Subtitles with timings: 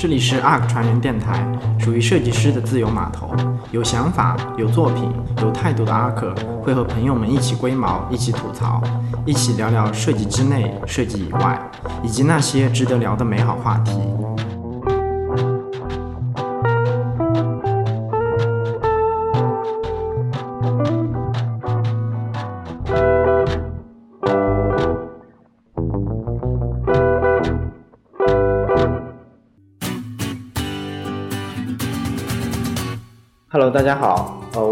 [0.00, 1.46] 这里是 ARK 传人电台，
[1.78, 3.36] 属于设计师的自由码头。
[3.70, 5.12] 有想法、有作品、
[5.42, 8.82] 有态度的 ARK 会和朋友们一起龟毛，一起吐槽，
[9.26, 11.60] 一起聊聊设计之内、设计以外，
[12.02, 14.00] 以及那些值得聊的美好话题。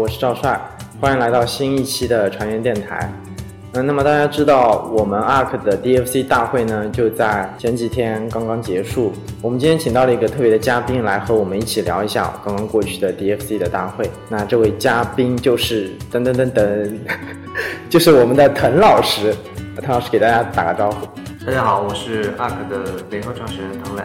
[0.09, 0.59] 是赵帅，
[0.99, 3.13] 欢迎来到新一期的船员电台。
[3.73, 9.13] 嗯、那么大家知道，我们 ARK 的 DFC 大会呢，就在前几天刚刚结束。
[9.39, 14.09] 我们今天请到了一个特别的嘉宾来和我们一起聊一下刚刚过去的 DFC 的大会。
[14.27, 16.91] 那这位嘉宾就是噔噔噔噔，
[17.87, 19.35] 就是我们的滕老师。
[19.79, 21.05] 滕老师给大家打个招呼。
[21.45, 24.01] 大家好，我是 ARK 的联合创始人滕磊。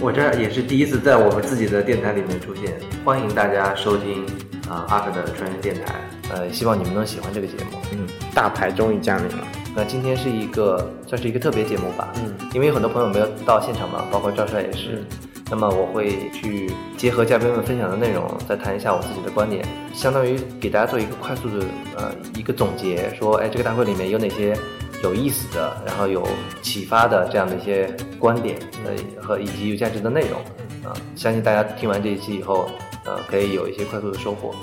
[0.00, 2.72] 我这也是第一次在我们自己的电台里面出现，
[3.04, 4.24] 欢迎大家收听
[4.68, 5.94] 啊、ARK 的船员电台。
[6.30, 7.78] 呃，希望你们能喜欢这个节目。
[7.92, 9.46] 嗯，大牌终于降临了。
[9.74, 15.02] 那今天是一个算是一个特别节目吧，嗯，因为有很多朋友没有到现场嘛，包括赵帅也是。
[15.50, 21.64] 那么我会去结合嘉宾们分享的内容，再谈一下我自己的观点，相当于给大家做一个快速的
[21.96, 24.54] 呃一个总结，说哎这个大会里面有哪些
[25.02, 26.28] 有意思的，然后有
[26.60, 30.38] 启发的这样的一些观点，呃和以及有价值的内容，
[30.84, 32.68] 啊、相信大家听完这一期以后，
[33.08, 34.54] 呃可以有一些快速的收获。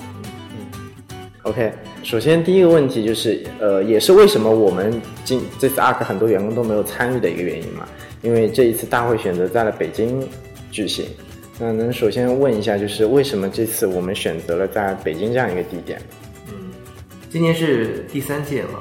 [0.52, 0.66] 嗯
[1.44, 7.88] OK，首先第一个问题就是，呃，也是为什么我们今这次 ARK 很多员工都没有参与的一个原因嘛？
[8.24, 10.28] 因为这一次大会选择在了北京
[10.72, 11.06] 举行。
[11.60, 16.02] 那能首先问一下，就是为什么这次我们选择了在北京这样一个地点？
[16.48, 16.72] 嗯，
[17.30, 18.80] 今年是第三届嘛，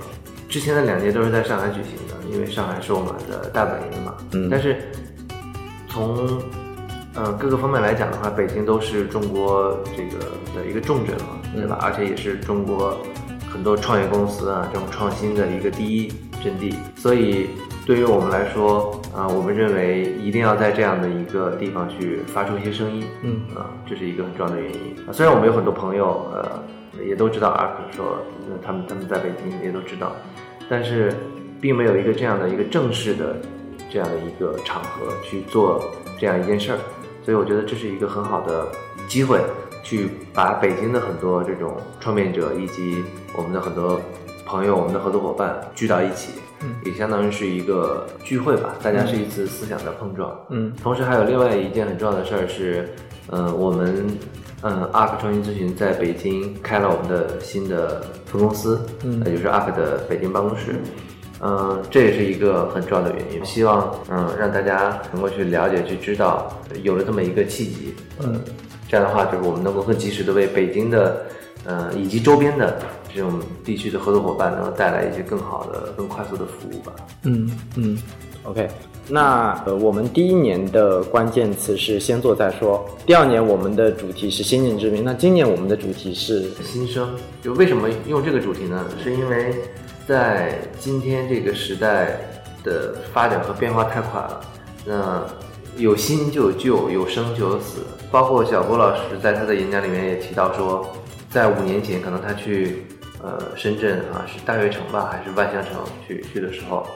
[0.48, 4.16] 之前的两届都是在上海举行的，因为上海是我们的大本营嘛。
[4.32, 4.76] 嗯但是
[5.86, 6.42] 从
[7.14, 11.78] 呃各个方面来讲的话，北京都是中国这个的一个重镇嘛，对吧？
[11.80, 12.98] 而且也是中国
[13.48, 16.08] 很多创业公司啊这种创新的一个第一
[16.42, 17.50] 阵地，所以
[17.86, 23.40] 对于我们来说，啊、我们认为一定要在这样的一个地方去发出一些声音，嗯。
[23.54, 24.96] 啊，这是一个很重要的原因。
[25.06, 26.62] 啊，虽然我们有很多朋友，呃，
[27.06, 28.18] 也都知道 ARK 说，
[28.48, 30.16] 那他们他们在北京也都知道，
[30.68, 31.14] 但是
[31.60, 33.36] 并没有一个这样的一个正式的
[33.90, 35.80] 这样的一个场合去做
[36.18, 36.78] 这样一件事儿，
[37.24, 38.66] 所以我觉得这是一个很好的
[39.08, 39.40] 机会，
[39.82, 43.02] 去把北京的很多这种创变者以及
[43.36, 44.00] 我们的很多
[44.44, 46.32] 朋友、我们的合作伙伴聚到一起，
[46.62, 50.38] 嗯也相当于是一个聚会吧，大家是一次思想的碰撞。
[50.50, 52.88] 嗯同时还有另外一件很重要的事儿是，
[53.28, 54.06] 呃，我们
[54.62, 60.72] 嗯 ARK 创新咨询在北京开了我们的新的分公司，嗯也就是 ARK 的北京办公室。
[60.72, 60.82] 嗯、
[61.90, 63.44] 这也是一个很重要的原因。
[63.44, 66.50] 希望嗯、让大家能够去了解、去知道，
[66.82, 68.40] 有了这么一个契机，嗯
[68.88, 71.24] 这样的话，就是我们能够更及时的为北京的，
[71.64, 72.78] 呃，以及周边的
[73.12, 76.92] 这种地区的合作伙伴，能够带来一些更好的、更快速的服务吧。
[77.24, 77.98] 嗯嗯
[78.44, 78.68] ，OK。
[79.06, 87.08] 那呃，我们第一年的关键词是先做再说，第二年我们的主题是先见之明，那今年我们的主题是新生，
[87.42, 88.86] 就为什么用这个主题呢？
[89.02, 89.54] 是因为
[90.06, 92.08] 在今天这个时代
[92.62, 94.40] 的发展和变化太快了，
[94.84, 95.26] 那
[95.76, 97.80] 有新就有旧，有生就有死。
[98.10, 100.86] 包括小郭老师在他的演讲里面也提到说，
[101.30, 102.84] 在五年前，可能他去
[103.22, 105.72] 呃深圳啊，是大悦城吧，还是万象城
[106.06, 106.86] 去去的时候，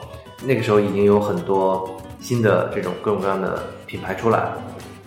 [0.45, 4.57] 那个时候已经有很多新的这种各种各样的品牌出来了。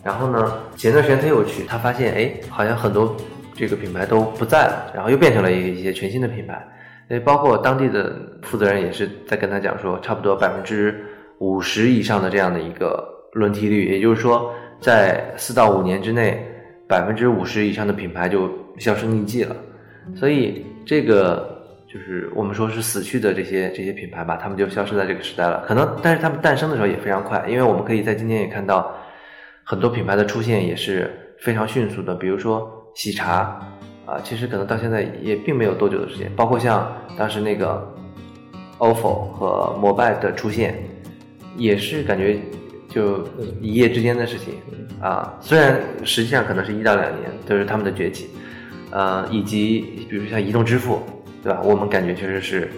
[0.03, 3.17] 然后呢，前段时间他又去，他发现哎，好像很多
[3.55, 6.67] 这个品牌都不在了，然后又变成了一一些全新的品牌。
[7.13, 10.99] 诶，包括当地的负责人也是在跟他讲说，差不多百分之
[11.41, 14.51] 五十以上的这样的一个轮替率，也就是说，
[14.81, 16.43] 在四到五年之内，
[16.89, 19.55] 百分之五十以上的品牌就销声匿迹了。
[20.17, 25.63] 所以这个就是我们说是死去的这些这些品牌吧，他们就消失在这个时代了。
[25.69, 28.91] 可能，但是他们诞生的时候也非常快，因为我们可以在今天也看到
[29.65, 33.61] 很多品牌的出现也是非常迅速的，比如说喜茶。
[34.07, 37.87] 啊，其实可能到现在也并没有多久的时间，包括像当时那个
[38.79, 40.83] OFO 和摩拜的出现，
[41.57, 42.41] 也是感觉
[42.89, 43.27] 就
[43.61, 44.55] 一夜之间的事情
[45.01, 45.35] 啊。
[45.41, 48.29] 虽然实际上可能是一到两年，都是他们的崛起，
[48.91, 51.01] 呃，以及比如像移动支付，
[51.43, 51.61] 对吧？
[51.63, 52.71] 我们感觉确实是，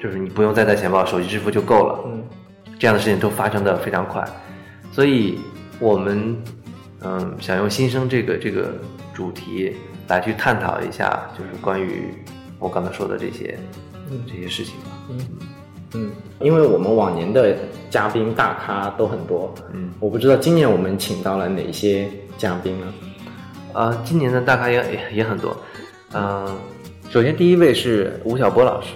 [0.00, 2.00] 就是你不用再带钱包，手机支付就够了。
[2.06, 2.22] 嗯
[2.78, 4.24] 这样的事情都发生的非常快，
[4.90, 5.38] 所以
[5.78, 6.34] 我们
[7.02, 8.72] 嗯想用新生这个这个
[9.12, 9.76] 主题
[10.10, 12.12] 来去探讨一下，就是关于
[12.58, 13.58] 我刚才说的这些
[14.10, 14.90] 嗯这些事情吧。
[15.08, 15.18] 嗯
[15.94, 16.10] 嗯，
[16.40, 17.56] 因为我们往年的
[17.88, 22.86] 嘉宾大咖都很多，嗯，我不知道今年我们请到了哪些嘉宾呢？
[23.72, 25.56] 啊，今年的大咖也也也很多，
[26.12, 26.56] 嗯、
[27.08, 28.88] 首先第一位是吴晓波老师，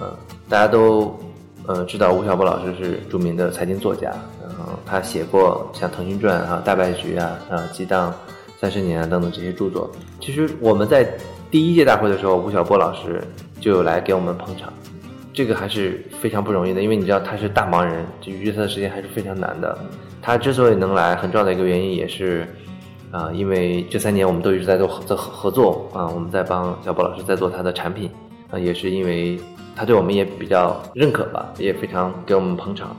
[0.00, 0.14] 嗯、
[0.48, 1.18] 大家都
[1.66, 4.10] 呃知道吴晓波老师是著名的财经作家，
[4.42, 8.12] 然后他写过像《腾讯传》啊、《大败局》啊、啊《激荡
[8.64, 9.90] 三十年》啊等等这些著作。
[10.20, 11.06] 其实我们在
[11.50, 13.22] 第一届大会的时候，吴晓波老师
[13.60, 14.72] 就有来给我们捧场，
[15.34, 19.78] 这个还是非常不容易的，因为你知道他是大忙人，就约他的时间还是非常难的。
[20.22, 22.48] 他之所以能来，很重要的一个原因也是。
[23.10, 28.10] 啊，因为这三年我们都一直在做合在合作啊，我们在帮小波老师在做他的产品
[28.50, 29.38] 啊，也是因为
[29.76, 32.96] 他对我们也比较认可吧，也非常给我们捧场。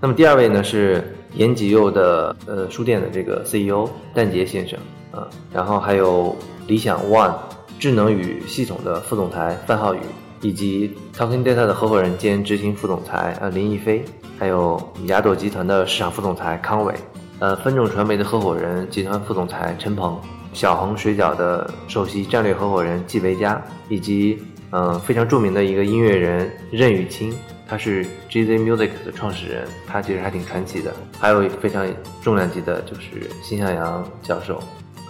[0.00, 4.76] 那么第二位呢是延吉佑的呃书店的这个 CEO 蛋杰先生
[5.12, 6.34] 啊，然后还有
[6.66, 7.34] 理想 One
[7.78, 10.00] 智能与系统的副总裁范浩宇，
[10.40, 14.04] 以及 Talking Data 的合伙人兼执行副总裁呃林毅飞，
[14.38, 16.94] 还有雅朵集团的市场副总裁康伟。
[17.38, 20.20] 呃，分众传媒的合伙人、集团副总裁陈鹏，
[20.52, 27.34] 小恒水饺的首席战略合伙人季维佳，以及嗯、非常著名的一个音乐人任宇清，
[27.68, 30.94] 他是 GZ Music 的创始人，他其实还挺传奇的。
[31.18, 31.86] 还有非常
[32.22, 34.62] 重量级的就是辛向阳教授，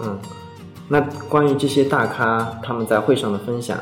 [0.03, 0.19] 嗯，
[0.89, 3.79] 那关于这些大咖他们在会上的分享，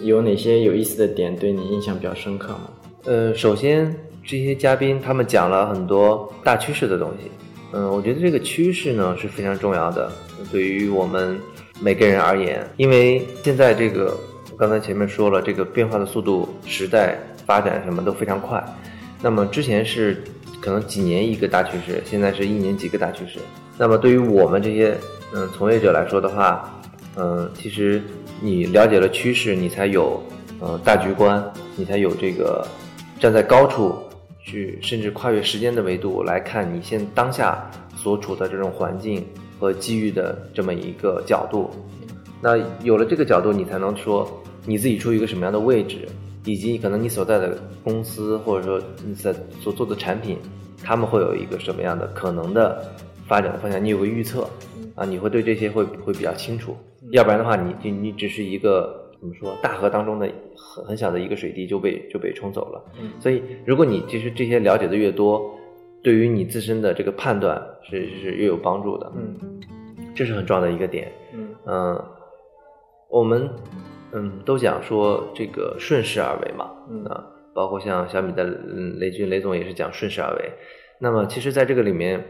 [0.00, 2.70] 有哪些有意思的点对你印象比较深刻吗？
[3.04, 7.30] 呃，首先这些嘉宾他们讲了很多大趋势的东西。
[7.72, 10.10] 嗯，我觉得这个趋势呢是非常重要的，
[10.50, 11.38] 对于我们
[11.80, 14.16] 每个人而言，因为现在这个
[14.56, 18.64] 刚才前面说了，这个变化的速度、时代发展什么都非常快。
[19.20, 20.22] 那么之前是
[20.64, 23.38] 可能几年一个大趋势，现在是一年几个大趋势。
[23.76, 24.96] 那么对于我们这些
[25.34, 26.80] 嗯从业者来说的话，
[27.16, 28.02] 嗯，其实
[28.40, 30.22] 你了解了趋势，你才有
[30.62, 31.44] 嗯大局观，
[31.76, 32.66] 你才有这个
[33.20, 33.94] 站在高处。
[34.46, 39.24] 去甚至跨越时间的维度来看你现当下所处的这种环境
[39.58, 41.70] 和机遇的这么一个角度，
[42.42, 44.30] 那有了这个角度，你才能说
[44.66, 46.06] 你自己处于一个什么样的位置，
[46.44, 50.38] 以及可能你所在的公司或者说你在所做的产品，
[50.82, 52.84] 他们会有一个什么样的可能的
[53.26, 54.48] 发展的方向，你有个预测
[54.94, 56.76] 啊，你会对这些会会比较清楚，
[57.10, 59.02] 要不然的话，你你你只是一个。
[59.24, 59.56] 怎么说？
[59.62, 62.84] 大河当中的很很小的一个水滴就被就被冲走了。
[63.00, 65.50] 嗯，所以如果你其实这些了解的越多，
[66.02, 67.58] 对于你自身的这个判断
[67.88, 69.10] 是是越有帮助的。
[69.16, 69.34] 嗯，
[70.14, 71.10] 这是很重要的一个点。
[71.32, 72.04] 嗯嗯，
[73.08, 73.48] 我们
[74.14, 76.70] 嗯都讲说这个顺势而为嘛。
[76.88, 78.44] 嗯啊，包括像小米的
[78.98, 80.50] 雷军雷总也是讲顺势而为。
[80.98, 82.24] 那么其实在这个里面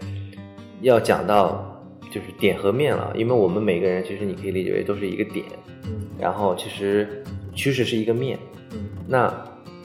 [0.81, 1.71] 要讲到。
[2.11, 5.45] 就是点和面了，因为我们每个人其实你可以理解为都是一个点，
[5.85, 7.25] 嗯，然后其实
[7.57, 8.39] 趋势是一个面，
[8.73, 9.35] 嗯，那，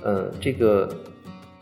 [0.04, 0.88] 嗯，这个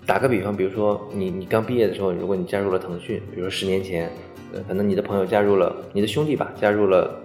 [0.06, 4.12] 打个比方，比如说你你刚毕业的时候，如果你加入了腾讯，比如说十年前，
[4.52, 7.18] 呃，可能你的朋友加入了你的兄弟吧，加入了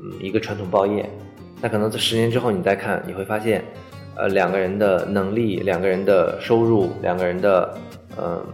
[0.00, 1.10] 嗯一个传统报业，
[1.60, 3.64] 那可能在十年之后你再看，你会发现，
[4.16, 7.78] 呃，两个人的能力、两个人的收入、两个人的
[8.16, 8.44] 嗯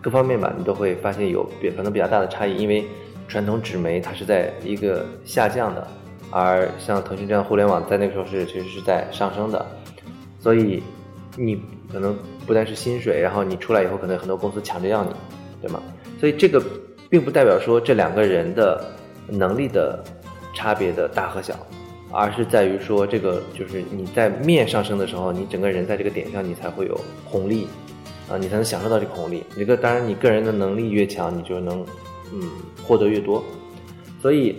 [0.00, 2.84] 各方面吧，你都会发现有比可能比较大的差异，因为。
[3.28, 5.88] 传统纸媒它是在一个下降的，
[6.30, 9.64] 而像腾讯这样互联网在那个时候是其实是在上升的，
[10.38, 10.82] 所以
[11.34, 11.58] 你
[11.90, 12.14] 可能
[12.46, 15.10] 不但是薪水，然后你出来以后可能很多公司抢着要你，
[15.62, 15.82] 对吗？
[16.20, 16.62] 所以这个
[17.08, 18.84] 并不代表说这两个人的
[19.28, 19.98] 能力的
[20.54, 21.54] 差别的大和小，
[22.12, 27.66] 而是在于说这个就是你在面上升的时候，你整个人在这个点上你才会有红利，
[28.28, 29.42] 啊，你才能享受到这个红利。
[29.56, 31.84] 这个当然你个人的能力越强，你就能。
[32.34, 32.48] 嗯，
[32.82, 33.44] 获得越多，
[34.22, 34.56] 所以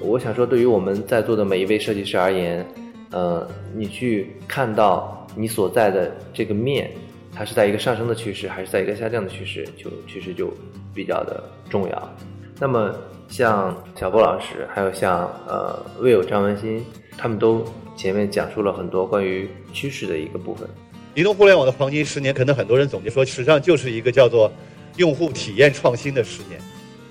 [0.00, 2.66] 我想说，对于我们在座的每一位设计师而言，
[3.10, 6.90] 呃，你去看到你所在的这个面，
[7.34, 10.50] 它是在一个上升的趋势，还是在一个下降的趋势，就其实就
[10.94, 12.16] 比较的重要。
[12.60, 12.94] 那么
[13.26, 16.84] 像小波老师，还有像呃魏友张文新，
[17.16, 17.64] 他们都
[17.96, 20.68] 前面讲述了很多关于趋势的一个部分。
[21.14, 24.52] 移动互联网的黄金十年，可能很多人总结说，实际上就是一个叫做
[24.98, 26.60] 用户体验创新的十年。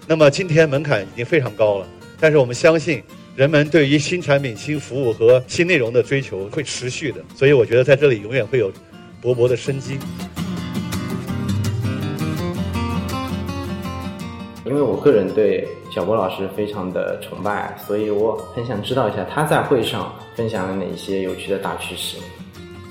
[0.06, 1.88] 那么今天门槛已经非常高了，
[2.20, 3.02] 但是我们相信
[3.36, 8.72] 人们对于新产品、新服务和新内容的追求会持续的，所以我觉得在这里永远会有
[9.20, 9.98] 勃勃的生机。
[14.70, 22.18] 因为我个人对小波老师非常的崇拜，所以我很想知道一下他在会上分享了哪些有趣的大趋势。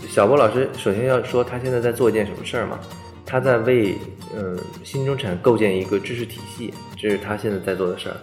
[0.09, 2.81] 小波老师首先要说他现在在做一件什么事儿嘛？
[3.25, 3.95] 他在为
[4.37, 8.17] 嗯新中产构建一个知识体系，这是他现在在做的事儿。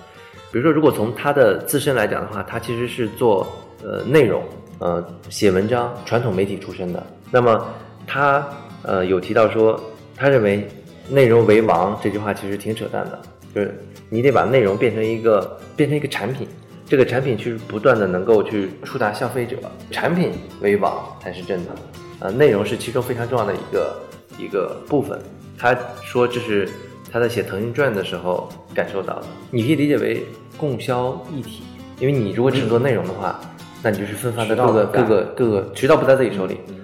[0.51, 3.47] 比如说，如果从他的自身来讲的话，他其实是做
[3.81, 4.43] 呃内容，
[4.79, 7.01] 呃写文章，传统媒体出身的。
[7.31, 7.65] 那么
[8.05, 8.45] 他
[8.83, 9.79] 呃，有提到说，
[10.15, 10.67] 他认为
[11.09, 13.21] “内容为王”这句话其实挺扯淡的，
[13.55, 13.73] 就是
[14.09, 16.45] 你得把内容变成一个变成一个产品，
[16.85, 19.55] 这个产品去不断的能够去触达消费者，
[19.89, 21.71] 产品为王才是真的，
[22.19, 23.95] 呃，内容是其中非常重要的一个
[24.37, 25.17] 一个部分。
[25.57, 26.69] 他说这是
[27.09, 30.25] 他在写《腾讯传》的时候感受到的，你可以理解为
[30.57, 31.63] 供销一体，
[31.97, 33.39] 因为你如果只做内容的话，
[33.81, 36.59] 那你就是分发到各个各个各个渠道不在自己手里。
[36.67, 36.75] 嗯，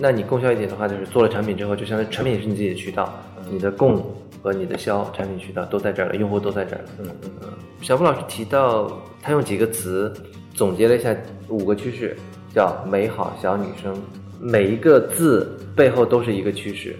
[0.00, 3.12] 那你供销一体的话，就是做了产品之后，就相当于产品也是你自己的渠道，
[3.50, 4.02] 你的供
[4.42, 6.88] 和你的销产品渠道都在这儿了，用户都在这儿了。
[6.98, 7.48] 嗯嗯嗯。
[7.80, 10.12] 小布老师提到，他用几个词
[10.52, 11.16] 总结了一下
[11.48, 12.16] 五个趋势，
[12.54, 13.96] 叫美好小女生，
[14.40, 16.94] 每一个字背后都是一个趋势。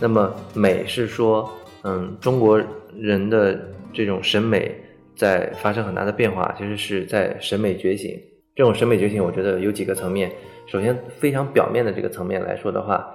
[0.00, 1.48] 那么美是说，
[1.82, 2.60] 嗯，中国
[2.96, 3.60] 人的
[3.92, 4.74] 这种审美
[5.14, 8.18] 在发生很大的变化，其实是在审美觉醒。
[8.54, 10.32] 这种审美觉醒，我觉得有几个层面。
[10.68, 13.08] 首先，非常表面的这个层面来说的话，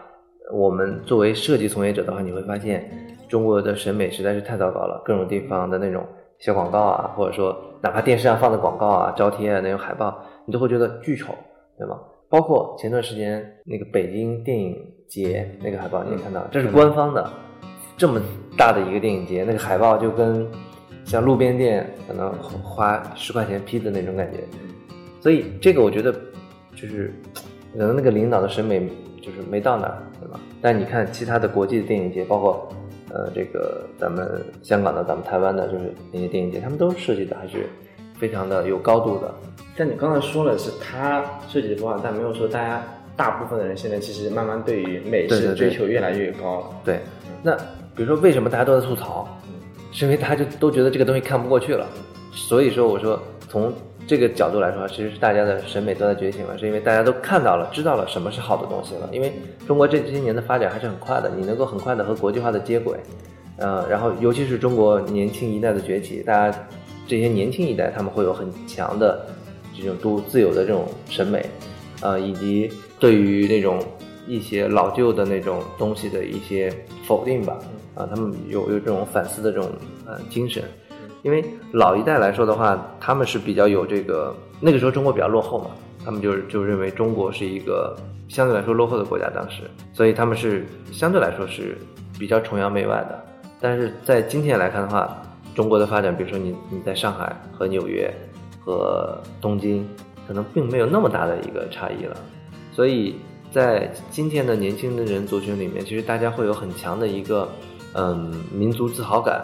[0.51, 2.89] 我们作为设计从业者的话，你会发现
[3.29, 4.99] 中国的审美实在是太糟糕了。
[5.05, 6.03] 各种地方的那种
[6.39, 11.31] 小广告啊，或者说哪怕电视上放的广告啊、招贴啊那种海报，你都会觉得巨丑，
[11.77, 11.99] 对吗？
[12.27, 14.75] 包括前段时间那个北京电影
[15.07, 17.29] 节那个海报，你也看到，这是官方的，
[17.95, 18.19] 这么
[18.57, 20.49] 大的一个电影节，那个海报就跟
[21.05, 22.33] 像路边店可能
[22.63, 24.39] 花十块钱批的那种感觉，
[25.21, 26.11] 所以这个我觉得
[26.75, 27.13] 就是
[27.73, 28.87] 可能那个领导的审美
[29.21, 30.39] 就是没到那儿，对吧？
[30.61, 32.69] 但你看其他的国际的电影节，包括
[33.11, 37.67] 呃这个咱们香港的、咱们台湾的，就是那些电影节，他们都设计的还是
[38.17, 39.33] 非常的有高度的。
[39.75, 42.83] 但你刚才说了是他设计的方案，但没有说大家
[43.15, 46.65] 大部分的人现在其实慢慢对于美式追求越来越高了。
[46.83, 46.99] 对，
[47.41, 47.55] 那
[47.95, 49.27] 比如说为什么大家都在吐槽？
[49.91, 51.87] 是因为大家就都觉得这个东西看不过去了。
[52.31, 53.71] 所以说我说从
[54.07, 59.09] 这个角度来说，其实是大家的审美都在觉醒了，是因为大家都看到了、知道了什么是好的东西了。
[59.11, 59.31] 因为
[59.67, 62.97] 中国这这些年的发展还是很快的，你能够很快的和国际化的接轨，
[63.57, 66.67] 呃，然后尤其是中国年轻一代的崛起，大家
[67.07, 69.25] 这些年轻一代他们会有很强的。
[69.75, 71.43] 这种都自由的这种审美，
[72.01, 73.79] 呃，以及对于那种
[74.27, 76.71] 一些老旧的那种东西的一些
[77.07, 77.57] 否定吧，
[77.95, 79.71] 啊，他们有有这种反思的这种
[80.05, 80.63] 呃精神，
[81.23, 85.71] 因为老一代来说的话，他们是比较有这个那个时候中国比较落后嘛，
[86.05, 87.97] 他们就就认为中国是一个
[88.29, 91.75] 相对来说落后的国家，当时，所以他们是相对来说是
[92.19, 93.25] 比较崇洋媚外的，
[93.59, 95.17] 但是在今天来看的话，
[95.55, 98.13] 中国的发展，比如说你你在上海和纽约。
[98.65, 99.85] 和东京
[100.25, 102.15] 可能并没有那么大的一个差异了，
[102.71, 103.17] 所以
[103.51, 107.45] 在今天的年轻的人族群里面，其实大家会有很强的一个
[107.91, 109.41] 嗯民族自豪感，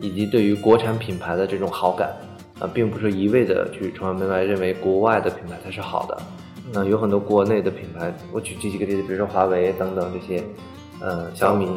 [0.00, 2.14] 以及对于国产品牌的这种好感
[2.58, 6.18] 啊，并不是一味的去崇洋媚外，认为国外的品牌才是好的。
[6.72, 10.42] 那有很多国内的品牌，我举举几个例子，比如说华为等等这些，
[11.00, 11.68] 嗯，小米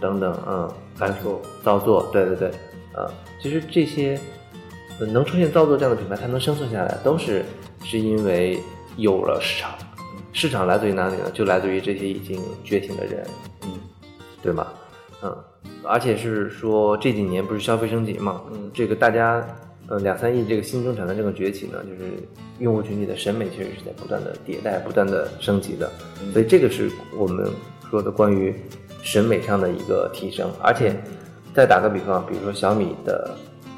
[0.00, 2.50] 等等，嗯，造作，造作，对对对，
[2.94, 4.18] 呃，其实这些。
[4.98, 7.44] 能出现造作这样的品牌，它能生存下来，都是
[7.84, 8.58] 是因为
[8.96, 9.72] 有了市场。
[10.32, 11.30] 市场来自于哪里呢？
[11.34, 13.22] 就来自于这些已经觉醒的人，
[13.64, 13.78] 嗯，
[14.42, 14.66] 对吗？
[15.22, 15.36] 嗯，
[15.82, 19.46] 而且是说这几年不是消费升级嘛，嗯，这个大家，
[19.88, 22.12] 呃，两三亿这个新中产的这个崛起呢，就是
[22.58, 25.90] 用户群体的审美其实是在不断的迭代、不断的升级的，
[26.32, 27.50] 所以这个是我们
[27.90, 28.54] 说的关于
[29.02, 30.50] 审美上的一个提升。
[30.62, 30.94] 而且
[31.54, 33.36] 再打个比方，比如说小米的。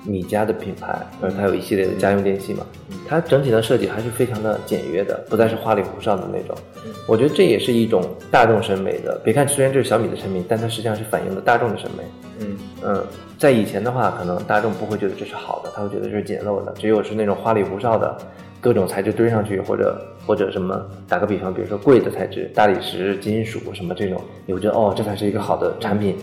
[0.08, 2.64] 米家的品牌，呃，它有一系列的家用电器嘛，
[3.06, 6.56] 它整体的设计还是非常的简约的，不再是花里胡哨的那种。
[7.06, 9.20] 我觉得这也是一种大众审美的。
[9.22, 12.02] 别看虽然这是小米的产品，但它实际上是反映了大众的审美。
[12.40, 16.72] 嗯嗯，在以前的话，可能大众不会觉得这是好的，他会觉得这是简陋的。
[16.78, 18.16] 只有是那种花里胡哨的，
[18.60, 26.16] 各种材质堆上去，或者或者什么，打个比方，比如说贵的材质，大理石、金属什么这种，你会觉得哦，这才是一个好的产品。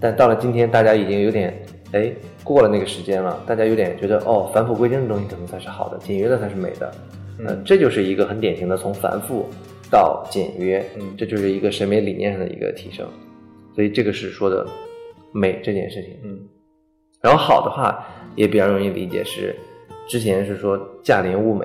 [0.00, 1.54] 但到了今天，大家已经有点。
[1.92, 2.12] 哎，
[2.44, 6.92] 过了那个时间了，大家有点觉得哦，返璞归真的东西可能才是好的，简约的才是美的。
[7.38, 9.46] 嗯，这就是一个很典型的从繁复
[9.90, 13.06] 到简约，嗯，这就是一个审美理念上的一个提升。
[13.74, 14.66] 所以这个是说的
[15.32, 16.14] 美这件事情。
[16.24, 16.38] 嗯，
[17.22, 19.56] 然后好的话也比较容易理解，是
[20.06, 21.64] 之前是说价廉物美，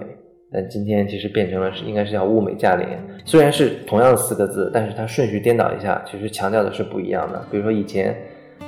[0.53, 2.97] 但今天其实变成了是应该是叫物美价廉。
[3.25, 7.45] 虽然是同样的四个字，但是它顺序颠倒一下，其实强调的是不一样的。
[7.51, 8.15] 比如说以前。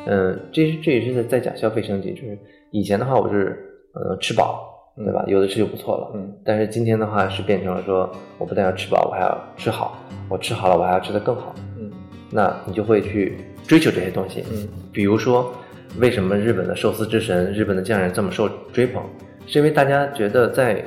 [0.08, 2.38] 嗯，这是这也是在在讲消费升级，就是
[2.72, 3.58] 以前的话我是
[3.94, 4.64] 呃吃饱，
[4.98, 5.24] 对吧？
[5.28, 6.12] 有的吃就不错了。
[6.16, 9.98] 嗯，但是今天的话是变成了说，我不但要吃饱，我还要吃好，
[10.30, 11.56] 我吃好了，我还要吃得更好。
[11.80, 11.92] 嗯，
[12.32, 13.38] 那你就会去
[13.68, 14.44] 追求这些东西。
[14.52, 15.52] 嗯，比如说
[16.00, 19.02] 为什么日本的寿司之神、日本的匠人这么受追捧，
[19.48, 20.84] 是因为大家觉得在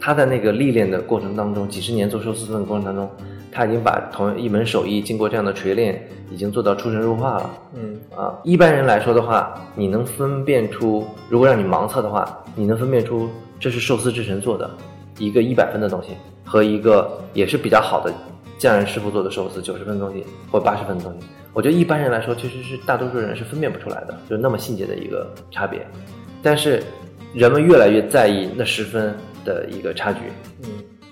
[0.00, 3.10] 他在那个历练的过程当中，几十年做寿司的过程当中，
[3.50, 7.50] 他已经把同一门手艺经过这样的锤炼，已经做到出神入化了。
[7.74, 13.28] 嗯啊，一般人来说的话，你能分辨出，如果让你盲测的话，你能分辨出
[13.58, 14.70] 这是寿司之神做的
[15.18, 16.10] 一个一百分的东西，
[16.44, 18.12] 和一个也是比较好的
[18.58, 21.26] 匠人师傅做的寿司九十分的东西或八十分的东西。
[21.54, 25.84] 我觉得一般人来说，其实是大多数人是分辨不出来的，就那么细节的一个差别。
[26.42, 26.82] 但是
[27.34, 29.14] 人们越来越在意那十分
[29.44, 30.20] 的一个差距，
[30.62, 30.70] 嗯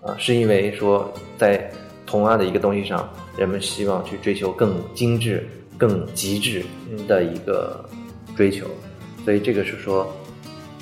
[0.09, 1.69] 啊，是因为说在
[2.07, 5.47] 同样的一个东西上，人们希望去追求更精致、
[5.77, 6.63] 更极致
[7.09, 7.85] 的一个
[8.37, 8.67] 追求，
[9.25, 10.07] 所以这个是说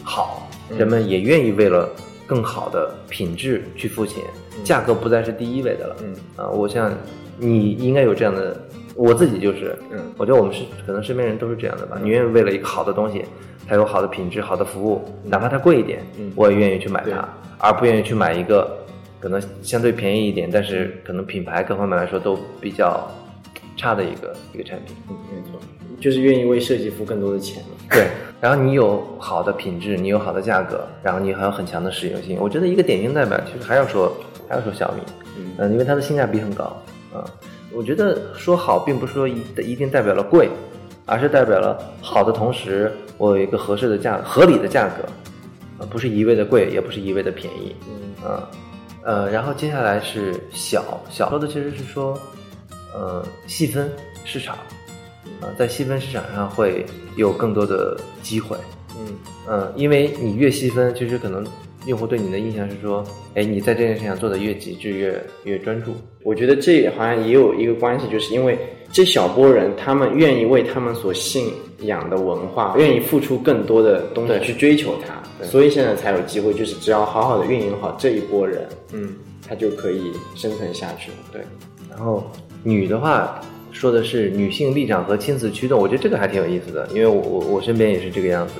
[0.02, 0.78] 好，嗯。
[0.78, 1.88] 人们也愿意为了
[2.26, 4.22] 更好的品质去付钱，
[4.62, 5.96] 价格不再是第一位的了。
[6.02, 6.14] 嗯。
[6.36, 6.92] 啊，我想
[7.38, 8.56] 你应该有这样的，
[8.94, 9.98] 我自己就是，嗯。
[10.18, 13.24] 我觉得我们是可能身边人都是这样的吧，你愿意为了一个好的东西，
[13.66, 16.30] 它有好的品质、好的服务，哪怕它贵一点，嗯。
[16.36, 17.28] 我也愿意去买它，
[17.58, 18.83] 而不愿意去买一个
[19.24, 23.10] 可能相对便宜一点，但是可能品牌各方面来说都比较
[23.74, 24.94] 差的一个一个产品。
[25.08, 25.58] 嗯，没错，
[25.98, 27.70] 就是愿意为设计付更多的钱嘛。
[27.88, 32.36] 对，然后你有好的品质，你有好的价格，然后你还有很强的实用性。
[32.38, 34.14] 我觉得一个典型代表其实还要说
[34.46, 35.00] 还要说小米，
[35.38, 36.64] 嗯嗯，因为它的性价比很高
[37.14, 37.24] 啊。
[37.72, 40.50] 我觉得说好，并不是说一一定代表了贵，
[41.06, 45.02] 而是代表了好的同时，我有一个合适的价合理的价格，
[45.82, 48.50] 啊，不是一味的贵，也不是一味的便宜，嗯啊，
[49.04, 52.18] 呃，然后接下来是小小说的其实是说，
[52.94, 53.90] 呃，细分
[54.24, 54.56] 市场，
[55.40, 58.56] 呃，在细分市场上会有更多的机会，
[58.98, 59.06] 嗯
[59.46, 61.46] 嗯，因为你越细分，其实可能
[61.84, 65.94] 用户对你的印象是说，哎，你在这件事情上做的越极致，越越专注。
[66.22, 68.58] 我觉得这好像也有一个关系，就是因为
[68.94, 75.48] 这小波人，他们愿意为他们所信仰的文化，愿意付出更多的东西去追求它，对。
[75.48, 79.12] 所以现在才有机会，就是只要好好的运营好这一波人，嗯，
[79.48, 81.10] 他就可以生存下去。
[81.32, 81.42] 对，
[81.90, 82.22] 然后
[82.62, 83.40] 女的话
[83.72, 88.54] 说的是女性立场和亲子驱动，我觉得这个还挺有意思的，因为我我我身边也是这个样子，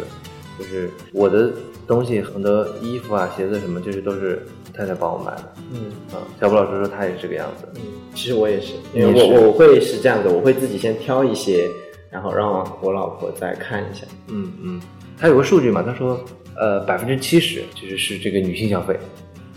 [0.58, 1.52] 就是我的
[1.86, 5.52] 东西很多衣服啊、鞋子什么，就是都是太太帮我买的。
[5.72, 7.66] 嗯啊，小布老师说他也是这个样子。
[7.76, 7.82] 嗯，
[8.14, 11.68] 其实我也是，因为我我会是这样的，我会自己先挑一些，
[12.10, 14.06] 然后让我老婆再看一下。
[14.28, 14.80] 嗯嗯，
[15.18, 16.18] 他有个数据嘛，他说，
[16.56, 18.98] 呃，百分之七十其实是这个女性消费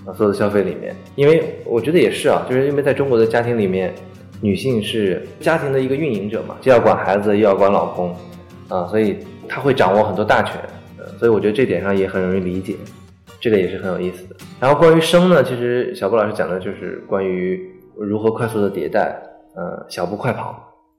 [0.06, 3.94] 啊，所有的消费里面，因为我觉得也是啊，就是因为在中国的家庭里面，
[4.42, 8.16] 女性是家庭的一个运营者嘛，既要管孩子又要管老公
[8.68, 10.70] 啊，所以她会掌握很多大权，呃，
[11.18, 12.76] 所以我觉得这点上也很容易理解，
[13.40, 14.36] 这个也是很有意思的。
[14.60, 17.60] 然后关于生呢，其实小布老师讲的就是关于
[17.96, 19.20] 如何快速的迭代，
[19.56, 20.50] 呃，小步快跑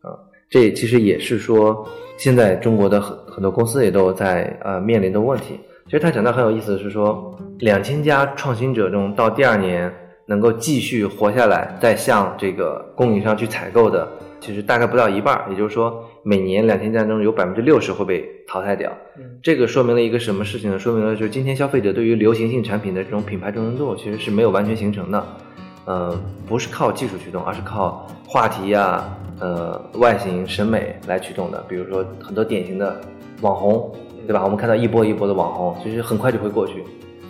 [0.03, 0.13] 啊。
[0.51, 5.59] 这其实也是说，现在中国的很很多公司也都在呃面临的问题。
[5.85, 9.93] 其实他讲到很有意思的是说，两千家创新者中，到第二年
[10.27, 14.07] 能够继续活下来，再向这个供应商去采购的，
[14.39, 15.47] 其实大概不到一半儿。
[15.51, 18.91] 也就是说，每年两千家中有百分之六十会被淘汰掉。
[19.17, 20.79] 嗯这个说明了一个什么事情呢？
[20.79, 25.25] 说明了就是今天消费者对于流行性产品的这种品牌忠诚度其实是没有完全形成的。
[25.85, 29.09] 呃，不是靠技术驱动，而是靠话题呀、
[29.41, 31.65] 呃外形审美来驱动的。
[31.69, 33.01] 比如说很多典型的
[33.41, 33.95] 网红，
[34.27, 34.43] 对吧？
[34.43, 36.85] 我们看到一波一波的网红，其实很快就会过去。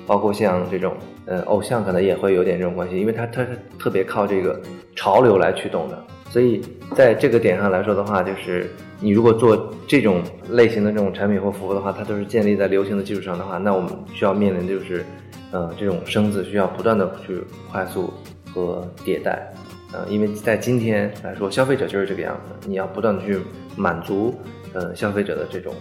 [0.09, 0.94] 包括像这种
[1.26, 4.59] 呃偶像，可能也会有点这种关系，因为它它是特别靠这个
[4.96, 6.02] 潮流来驱动的。
[6.31, 6.61] 所以
[6.95, 15.05] 在这个点上来说的话，就是你如果做这种类型的这种产品或服务的话，它都是建立在流行的基础上的话，那我们需要面临的就是，
[15.51, 18.12] 呃，这种生字需要不断的去快速
[18.53, 19.53] 和迭代，
[19.93, 23.38] 呃，因为在今天来说，消费者就是这个样子，你要不断的去
[23.75, 24.35] 满足
[24.75, 25.73] 呃消费者的这种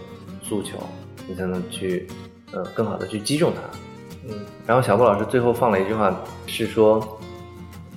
[0.42, 0.78] 诉求，
[1.28, 2.06] 你才能去
[2.52, 3.60] 呃更好的去击中它。
[4.30, 4.34] 嗯
[4.66, 6.14] 然后小布老师最后放了一句话，
[6.46, 7.00] 是说，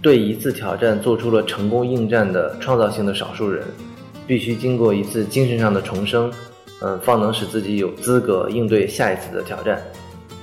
[0.02, 3.64] 对一次挑战做出了成功应战的创造性的少数人，
[4.26, 6.32] 必须经过一次精神上的重生，
[6.82, 9.82] 嗯，方能使自己有资格应对下一次的挑战。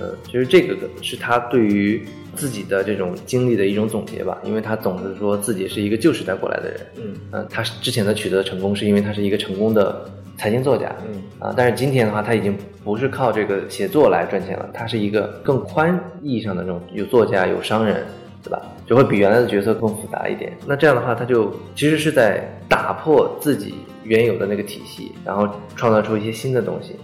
[0.00, 2.00] 嗯，其实这个是他对于
[2.36, 18.06] 自己的这种经历的一种总结吧，因为他总是说自己是一个旧时代过来的人，嗯嗯，他之前的取得成功是因为他是一个成功的财经作家，嗯啊，但是今天的话，他已经不是靠这个写作来赚钱了，他是一个更宽意义上的这种有作家、有商人，
[18.42, 18.62] 对吧？
[18.86, 20.56] 就会比原来的角色更复杂一点。
[20.66, 23.74] 那这样的话，他就其实是在打破自己
[24.04, 26.94] 原有的那个体系，然后创造出一些新的东西，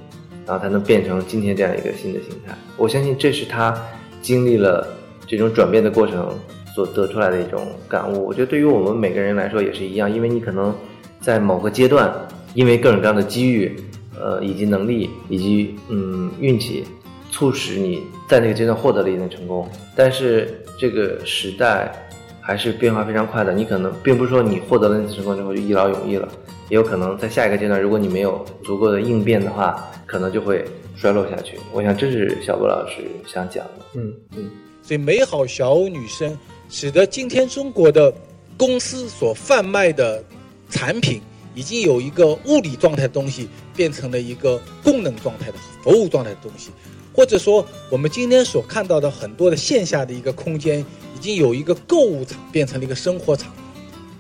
[0.47, 2.55] 然后才能变成今天这样一个新的形态。
[2.77, 3.77] 我相信这是他
[4.23, 4.87] 经历了
[5.27, 6.33] 这种转变的过程
[6.75, 8.25] 所得出来的一种感悟。
[8.25, 10.75] 我觉得对于我们每个人来说也是一样，因为你可能
[11.20, 12.12] 在某个阶段，
[12.55, 13.77] 因为各种各样的机遇，
[14.18, 16.85] 呃，以及能力，以及嗯运气，
[17.31, 19.68] 促使你在那个阶段获得了一定成功。
[19.94, 21.93] 但是这个时代，
[22.41, 23.53] 还是变化非常快的。
[23.53, 26.29] 你可能并不是说你获得了那次成功之后就一劳永逸了，
[26.69, 30.65] 也有可能在下一个阶段，如果你没有足够的应变的话，可能就会
[30.97, 31.59] 衰落下去。
[31.73, 33.85] 我想这是小波老师想讲的。
[33.95, 34.51] 嗯嗯，
[34.83, 36.37] 所以美好小女生
[36.69, 38.13] 使得今天中国的
[38.57, 40.23] 公司所贩卖的
[40.71, 41.21] 产品，
[41.55, 46.71] 已经有一个物理状态的东西，变成了一个功能状态的服务状态的东西，
[47.14, 53.53] 或者说我们今天所看到的很多的线下的一个空间，已经有一个购物场变成了一个生活场。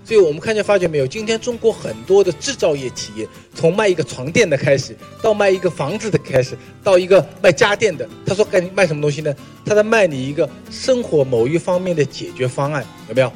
[0.04, 9.34] 所以我们看见发觉没有，今天中国很多的制造业企业，从卖一个床垫的开始，到卖一个房子的开始，到一个卖家电的，他说该卖什么东西呢？
[9.64, 13.32] 他在卖你一个生活某一方面的解决方案，有没有？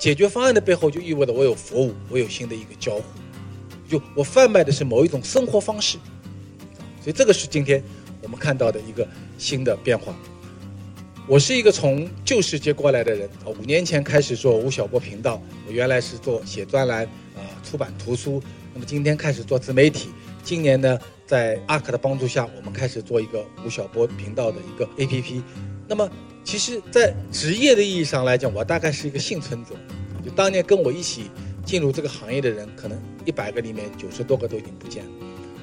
[0.00, 3.02] 解决方案的背后就意味着我有服务，我有新的一个交互，
[3.86, 5.98] 就我贩卖的是某一种生活方式，
[7.02, 7.82] 所以这个是今天
[8.24, 9.06] 我们看到的一个
[9.38, 10.14] 新的变化。
[11.26, 18.42] 我是一个从旧世界过来的人啊，五年前开始做吴晓波频道，我原来是做写专栏啊、出版图书，
[18.74, 20.10] 那么今天开始做自媒体，
[20.42, 25.42] 今年呢，在阿克的帮助下，我们开始做一个吴晓波频道的一个 APP。
[25.88, 26.10] 那么，
[26.44, 29.74] 其实，在职业的意义上来讲，我大概是一个幸存者，
[30.22, 31.30] 就当年跟我一起
[31.64, 35.10] 进入这个行业的人，可能一百个里面九十多个都已经不见了。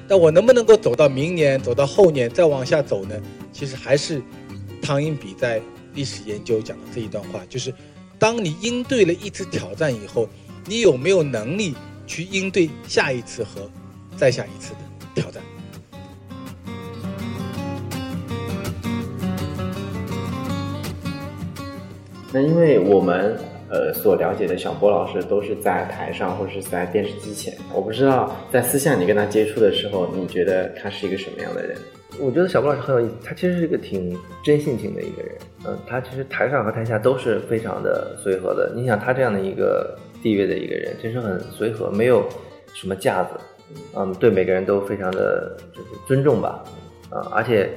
[0.08, 3.20] 但我能不能够走到明年，走到后年，再往下走呢？
[3.52, 4.22] 其实还是。
[4.84, 5.62] 汤因比在
[5.94, 7.72] 历史研究讲的这一段话，就是
[8.18, 10.28] 当你应对了一次挑战以后，
[10.66, 13.70] 你有没有能力去应对下一次和
[14.16, 14.78] 再下一次的
[15.14, 15.40] 挑战？
[22.32, 23.38] 那因为我们
[23.72, 31.76] 呃所了解的小波老师都是在台上或者是在电视机前，我不知道在私下你跟他接触的时候，你觉得他是一个什么样的人？
[32.20, 35.34] 我觉得小波老师很有意思，他其实是一个挺真性情的一个人。
[35.66, 38.70] 嗯，他其实台上和台下都是非常的随和的。
[38.76, 42.22] 你想他这样的一个地位的一个人，其实很随和，没有
[42.74, 43.30] 什么架子。
[43.96, 46.62] 嗯，对每个人都非常的就是尊重吧。
[47.08, 47.70] 啊，而且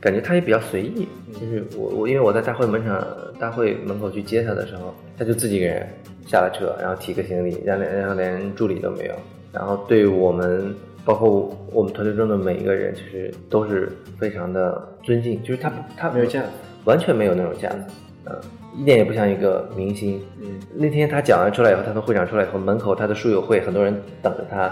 [0.00, 1.08] 感觉他也比较随意。
[1.32, 3.04] 就是我我因为我在大会门场
[3.38, 5.86] 大会门口去接他的时候，他就自己一个人
[6.26, 9.14] 下了车，然后提个行李，然后连然后连助理都没有，
[9.52, 10.74] 然后对我们。
[11.04, 16.48] 包括我们团队中的每一个人，其实都是非常的尊敬，就是他他没有架子，
[16.84, 17.84] 完全没有那种架子，
[18.26, 18.38] 嗯，
[18.76, 20.20] 一点也不像一个明星。
[20.42, 24.70] 嗯，那天他讲完出来以后，他从会场出来以后，门口他的书友会很多人等着他，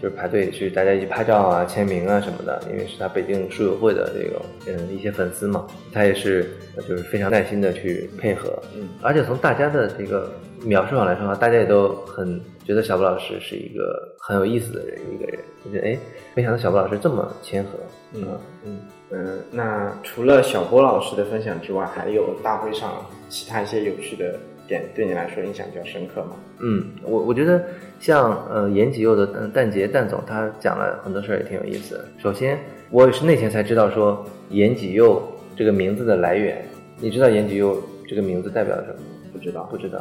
[0.00, 10.32] 就是排队去大家一起拍照啊、签名啊什么的，因为是他北京书友会的这个嗯一些粉丝嘛，他也是就是非常耐心的去配合，嗯，而且从大家的这个
[10.62, 12.40] 描述上来说的话，大家也都很。
[12.62, 15.98] 觉得小布老师是一个很有意思的人，一个人，就觉得哎，
[16.34, 17.70] 没想到小波老师这么谦和。
[18.12, 18.24] 嗯
[18.64, 19.40] 嗯嗯。
[19.50, 24.38] 那除了小波老师的分享之外，还有大会上其他一些有趣的
[24.70, 26.36] 点，对你来说印象比较深刻吗？
[26.60, 27.62] 嗯，我我觉得
[27.98, 32.04] 像呃严吉佑的嗯蛋杰蛋总，他讲了很多事儿，也挺有意思的。
[32.18, 32.58] 首先，
[32.90, 35.20] 我也是那天才知道说严吉佑
[35.56, 36.64] 这个名字的来源。
[36.98, 39.00] 你知道严吉佑这个名字代表什么？
[39.32, 40.00] 不知道，不知道。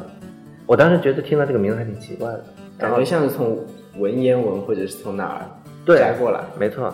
[0.65, 2.45] 我当时觉得听到这个名字还挺奇怪的，
[2.77, 3.57] 感觉像是从
[3.97, 5.45] 文言文或者是从哪儿
[5.85, 6.41] 摘过来。
[6.59, 6.93] 没错，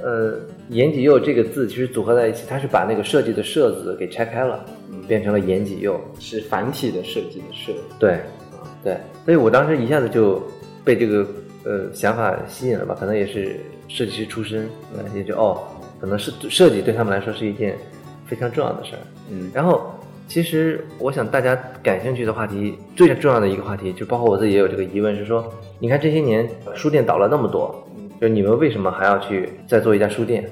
[0.00, 0.34] 呃，
[0.68, 4.64] 言己佑这个字其实组合在一起，它是把那个设计的设字给拆开了，
[5.06, 7.72] 变成了言己佑，是繁体的设计的设。
[7.98, 10.42] 对，啊对，所以我当时一下子就
[10.84, 11.26] 被这个
[11.64, 14.68] 呃想法吸引了吧，可能也是设计师出身，
[15.14, 15.62] 也就哦，
[16.00, 17.76] 可能是设计对他们来说是一件
[18.26, 19.00] 非常重要的事儿。
[19.30, 19.90] 嗯，然后。
[20.28, 25.48] 其实，我想大家感兴趣的话题，最重要的一个话题，就包括我自己也有这个疑问，是说，
[25.78, 27.88] 你看这些年书店倒了那么多，
[28.20, 30.48] 就你们为什么还要去再做一家书店？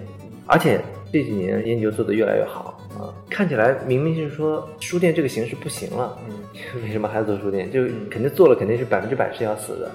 [0.47, 0.81] 而且
[1.13, 7.71] 这几年研究做得越来越好啊，看起来明明是说书店这个形式不行了，嗯，为什么还要做书店？
[7.71, 9.91] 就肯定做了，肯定是百分之百是要死的。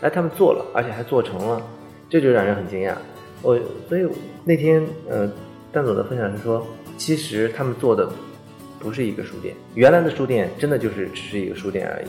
[0.00, 1.62] 哎，他们做了，而且还做成了，
[2.08, 2.94] 这就让人很惊讶。
[3.42, 3.58] 我
[3.88, 4.06] 所以
[4.44, 5.30] 那天，呃，
[5.72, 8.08] 蛋总的分享是说，其实他们做的。
[8.80, 12.06] 不是一个书店，原来的书店真的就是只是一个书店而已。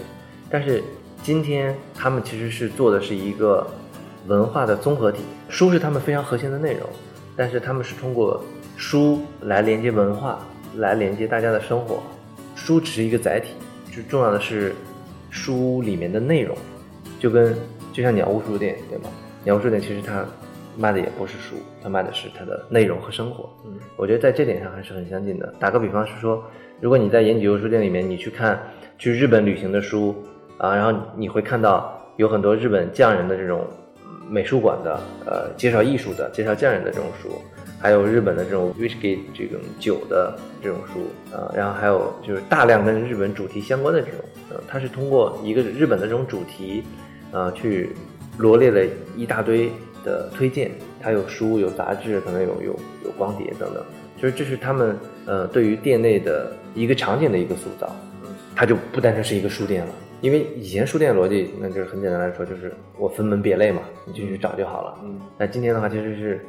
[0.50, 0.82] 但是
[1.22, 3.72] 今天他们其实是做的是一个
[4.28, 6.88] 文化的综合体，书是他们非常核心的内容，
[7.36, 8.44] 但是他们是通过
[8.78, 10.40] 书来连接文化，
[10.78, 12.02] 来连接大家的生活。
[12.56, 13.54] 书只是一个载体，
[13.96, 14.74] 就重要的是
[15.30, 16.58] 书里面的内容，
[17.20, 17.56] 就跟
[17.92, 19.10] 就像鸟屋书店对吗？
[19.44, 20.26] 鸟屋书店其实它。
[20.76, 23.48] 卖的也不是书，他卖的是它的内容和生活。
[23.64, 25.54] 嗯，我觉得在这点上还是很相近的。
[25.60, 26.44] 打个比方是说，
[26.82, 28.60] 如果你在延吉优书店里面，你去看
[28.98, 30.16] 去日本旅行的书
[30.58, 33.68] 啊，然后你会看到有很多日本匠人的这种
[34.30, 37.42] 美术馆的，呃，介绍艺术的、介绍匠人的这种书，
[37.80, 46.84] 还有日本的这种 whisky 这种酒的这种书，呃，然后还有就是大量跟日本主题相关的这种，呃，它是通过一个日本的这种主题，
[47.32, 47.90] 呃，去
[48.38, 48.82] 罗列了
[49.16, 49.70] 一大堆
[50.04, 53.84] 的推荐，它有书、有杂志，可能有有有光碟等等，
[54.18, 57.94] 就是这是他们呃对于店内的一个场景的一个塑造，
[58.56, 59.94] 它就不单纯是一个书店了。
[60.24, 64.98] 因为以前书店的逻辑，那就是很简单来说，就是我分门别类嘛，你就去找就好了。
[65.04, 66.40] 嗯，那今天的话，其实是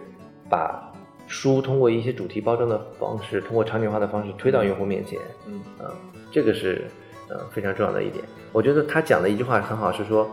[0.48, 0.92] 把
[1.26, 5.18] 书通过一些主题包装的方式，通过场景化的方式推到用户面前。
[5.48, 5.90] 嗯啊，
[6.30, 6.84] 这个是
[7.28, 8.24] 呃非常重要的一点。
[8.52, 10.30] 我觉得他讲的一句话很好，是说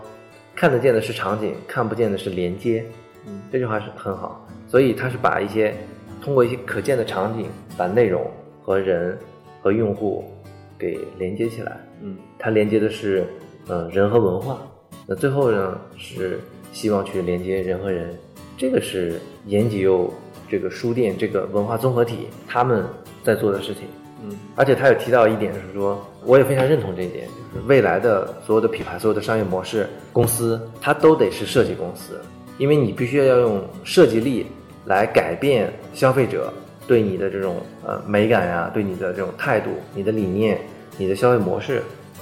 [0.56, 2.86] 看得见的是场景，看不见的是连接。
[3.26, 4.48] 嗯，这句话是很好。
[4.68, 5.76] 所以他是把一些
[6.22, 8.30] 通过一些可见的场景，把内容
[8.62, 9.18] 和人
[9.64, 10.32] 和用户
[10.82, 11.78] 给连接起来。
[12.02, 13.24] 嗯它连接的是
[13.68, 14.60] 呃人和文化，
[15.06, 16.40] 那最后呢是
[16.74, 18.18] 希望去连接人和人，
[18.58, 20.12] 这个是延吉佑
[20.50, 22.84] 这个书店这个文化综合体他们
[23.24, 23.84] 在做的事情。
[24.24, 32.20] 嗯而且他有提到一点是说，我也非常认同这一点，就是未来的所有的品牌、所有的商业模式、公司，它都得是设计公司，
[32.60, 34.46] 因为你必须要用设计力
[34.86, 36.54] 来改变消费者
[36.88, 40.62] 对你的这种呃美感呀、对你的这种态度、你的理念、
[41.02, 41.82] 你的消费模式，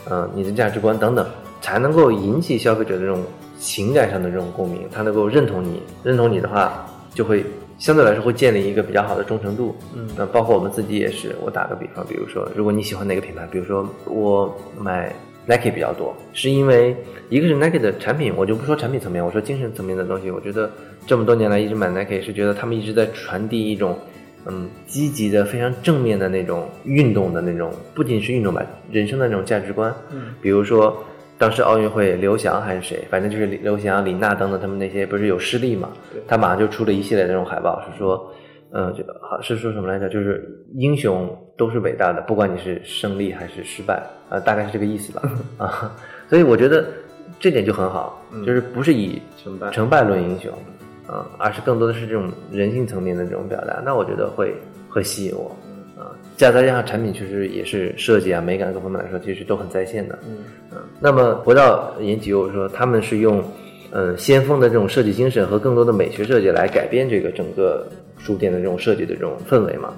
[0.10, 1.28] 嗯、你的价值观等等，
[1.60, 3.22] 才能够引起消费者的这种
[3.60, 7.44] 情感上的这种共鸣，他能够认同你，认同你的话，就会
[7.78, 9.76] 相对来说会建立一个比较好的忠诚度。
[9.94, 15.14] 嗯那包括我们自己也是，我打个比方，比如说，如果你喜欢哪个品牌，比如说我买
[15.46, 16.96] Nike 比较多，是因为
[17.28, 20.72] 一个是 Nike 的产品，我就不说产品层面，我说精神层面的东西，我觉得
[21.06, 24.00] 这么多年来一直买 Nike 是觉得他们一直在传递一种。
[24.50, 29.94] 嗯，积极的、非常正面的那种运动的那种，不仅是运动吧，人生的那种价值观。
[30.12, 31.04] 嗯，比如说
[31.38, 36.22] 当时奥运会，刘翔还是谁，反正就是刘翔、李娜等等他们那些不是有失利嘛对？
[36.28, 38.34] 他马上就出了一系列那种海报，是说，
[38.74, 40.10] 嗯，就好是说什么来着？
[40.10, 45.22] 就是英雄都是伟大的，不管你是胜利还是失败，呃，大概是这个意思吧。
[45.58, 45.96] 啊，
[46.30, 46.86] 所以我觉得
[47.40, 50.52] 这点就很好，嗯就是不是以成败成败论英雄，
[51.10, 54.54] 啊，而是更多的是这种人性层面的这种表达，那我觉得会
[54.88, 55.50] 会吸引我，
[55.98, 60.38] 啊，加再加上产品确实也是设计啊、美感各方面来说，其实都很在线的，嗯
[60.72, 63.44] 嗯，那么回到研究，我说他们是用，
[63.90, 67.88] 呃，先锋的这种设计精神和更多的美学设计来改变这个整个
[68.20, 69.96] 书店的这种设计的这种氛围嘛，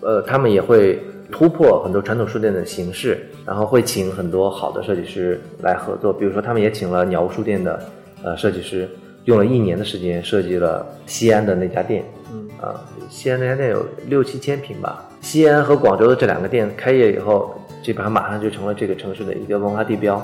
[0.00, 0.98] 呃，他们也会
[1.30, 7.82] 突破很多传统书店的形式，然后会请很多好的设计师来合作，比如说他们也请了鸟屋书店的
[8.22, 8.88] 呃设计师，
[9.24, 15.08] 用了一年的时间设计了西安的那家店，嗯啊，西安那家店有六七千平吧。
[15.20, 20.20] 西安和广州的这两个店开业以后，基本上马上就成了这个城市的一个文化地标。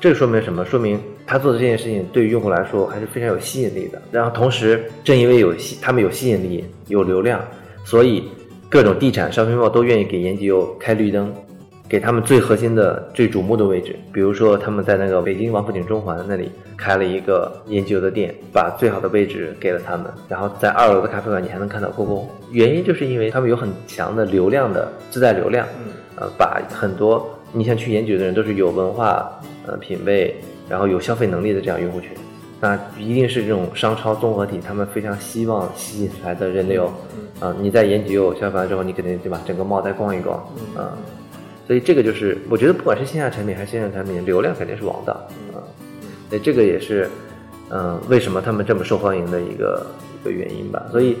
[0.00, 0.64] 这说明什么？
[0.64, 4.00] 说明他做的这件事情对于用户来说还是非常有吸引力的。
[4.12, 7.44] 然后同时，正因为有吸，他们有吸引力、有流量，
[7.84, 8.24] 所以
[8.68, 11.34] 各种地产、shopping mall 都愿意给延吉佑开绿灯，
[11.88, 13.96] 给他们最核心的、最瞩目的位置。
[14.12, 20.06] 比如说，他们在那个北京王府井中环那里开了一个研究的店，把最好的位置给了他们。
[20.28, 22.28] 然后在二楼的咖啡馆，你还能看到故宫。
[22.52, 30.36] 原因就是因为他们有很强的流量的自带流量，嗯呃，把很多你想去研究的人都是有文化、呃品味，
[30.68, 32.10] 然后有消费能力的这样用户群。
[32.60, 36.92] 那一定是这种商超综合体，他们非常希望吸引来的人流。
[37.40, 39.40] 啊、你在延吉有消费完之后，你肯定对吧？
[39.46, 40.36] 整个帽再逛一逛，
[40.76, 40.98] 啊、
[41.68, 45.12] 所以这个就是我觉得不管是线下产品还是线上产品，流量肯定是王道
[45.52, 45.62] 啊。
[46.30, 47.08] 所以这个也是，
[47.70, 49.86] 嗯、为什么他们这么受欢迎的一个
[50.20, 50.86] 一个原因吧。
[50.90, 51.16] 所以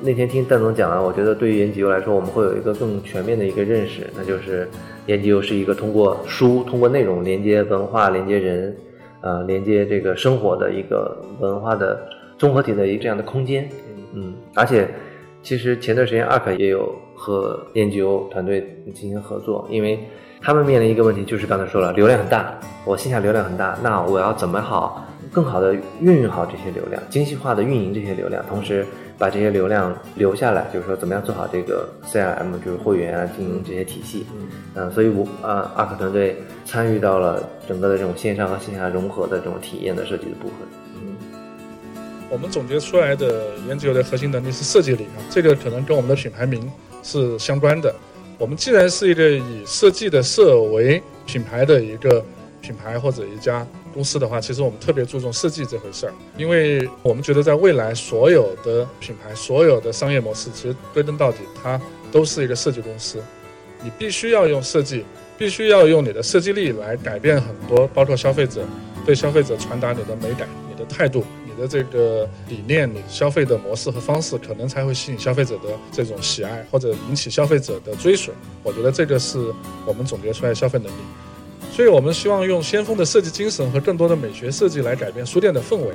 [0.00, 4.68] 那天听蛋总讲完，我觉得对于延吉优来说，我们会有一个更全面的一个认识，那就是
[5.06, 8.76] 延吉优是一个通过书、通过内容连接文化、连接人，
[9.20, 12.00] 呃，连接这个生活的一个文化的
[12.38, 13.68] 综合体的一个这样的空间。
[14.14, 14.88] 嗯，而且
[15.48, 18.60] 其实前段时间 ARK 也有和研究团队
[18.94, 19.98] 进行合作，因为
[20.42, 22.52] 他们面临一个问题，就是刚才说了，流量很大，
[22.84, 28.84] 我线下流量很大，那我要怎么好更好的运用好这些流量，精细化的运营这些流量，同时
[29.16, 34.26] 把这些流量留下来，就是说怎么样做好这个 CRM，就是会员啊经营这些体系。
[34.74, 40.56] 嗯、所以我呃 ARK 团队参与到了整个的这种线上和线下融合的这种体验的设计的部分。
[42.30, 46.70] 我们总结出来的研究的核心能力是设计力啊，这个可能跟我们的品牌名
[47.02, 47.94] 是相关的。
[48.36, 52.24] 我们既然是一个以设计的设为品牌的一个
[52.60, 61.80] 品牌或者一家公司的话，其实我们特别注重设计这回事儿，因为我们觉得在未来所有的品牌、所有的商业模式，其实归根到底它
[62.12, 63.18] 都是一个设计公司。
[63.82, 65.04] 你必须要用设计，
[65.38, 68.62] 必须要用你的设计力来改变很多，包括消费者
[69.06, 71.24] 对消费者传达你的美感、你的态度、
[71.58, 78.32] 的这个理念、你消费的模式和方式，可能才会吸引消费者的这种喜爱，或者引起消费者的追随。
[78.62, 79.38] 我觉得这个是
[79.84, 81.00] 我们总结出来消费能力。
[81.72, 85.94] 所以我们希望用先锋的设计精神和更多的美学设计来改变书店的氛围。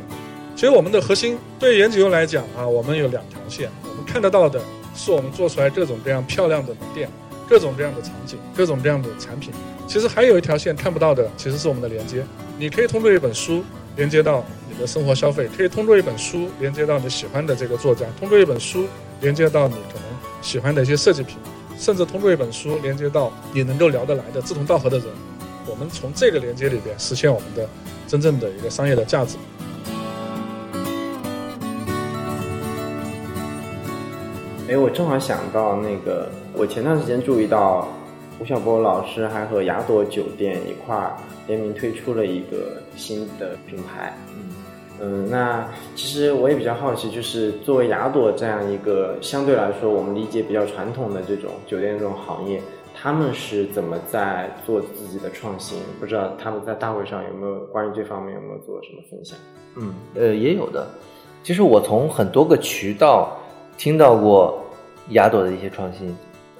[0.56, 3.69] 其实我们的核心对严九来讲啊，我们有两条线。
[3.84, 4.62] 我们看得到的
[4.95, 7.10] 是我们做出来各种各样漂亮的门店，
[7.49, 9.52] 各种各样的场景，各种各样的产品。
[9.88, 12.23] 其实还有一条线看不到的，其实是我们的连接。
[12.58, 13.63] 你可以通过一本书
[13.95, 18.88] 连接到你的生活消费，可以通过一本书连接到你喜欢的这个作家，通过一本书
[19.21, 20.03] 连接到你可能
[20.41, 21.38] 喜欢的一些设计品，
[21.77, 25.08] 甚至通过一本书连接到你能够聊得来的志同道合的人。
[25.67, 27.67] 我们从这个连接里边实现我们的
[28.08, 29.38] 真正的一个商业的价值。
[34.69, 37.88] 哎，我正好想到那个，我前段时间注意到
[38.43, 41.15] 吴晓波老师还和雅朵酒店一块儿
[41.47, 44.13] 联名推出了一个新的品牌。
[44.36, 44.51] 嗯
[44.99, 52.62] 嗯，那其实我也比较好奇，就是作为雅朵这样一个相对来说我们理解比较传统的这种酒店这种行业，
[52.93, 55.79] 他们是怎么在做自己的创新？
[55.97, 59.38] 不知道他们在大会上有没有关于这方面有没有做什么分享？
[59.77, 60.86] 嗯，呃，也有的。
[61.43, 63.38] 其实我从很多个渠道
[63.77, 64.62] 听到过
[65.12, 66.13] 雅朵的一些创新。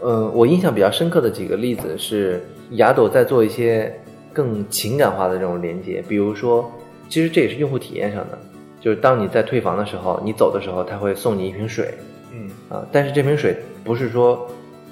[0.06, 3.92] 嗯，我印象比较深刻的几个例子是雅朵在做一些
[4.34, 6.70] 更情感化的这种连接，比如说，
[7.08, 8.38] 其实这也是用户体验上的，
[8.82, 11.94] 就是当你在退房的时候，你走的时候，他会送你一瓶水。
[12.34, 14.46] 嗯啊，但是这瓶水不是说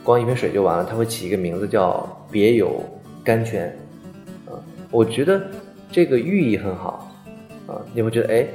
[0.04, 2.82] 光一瓶水就完了，它会起一个名字叫“别有
[3.24, 3.76] 甘泉”。
[4.48, 4.56] 啊，
[4.92, 5.42] 我觉得
[5.92, 7.12] 这个寓意很好。
[7.68, 8.46] 啊，你会觉得哎，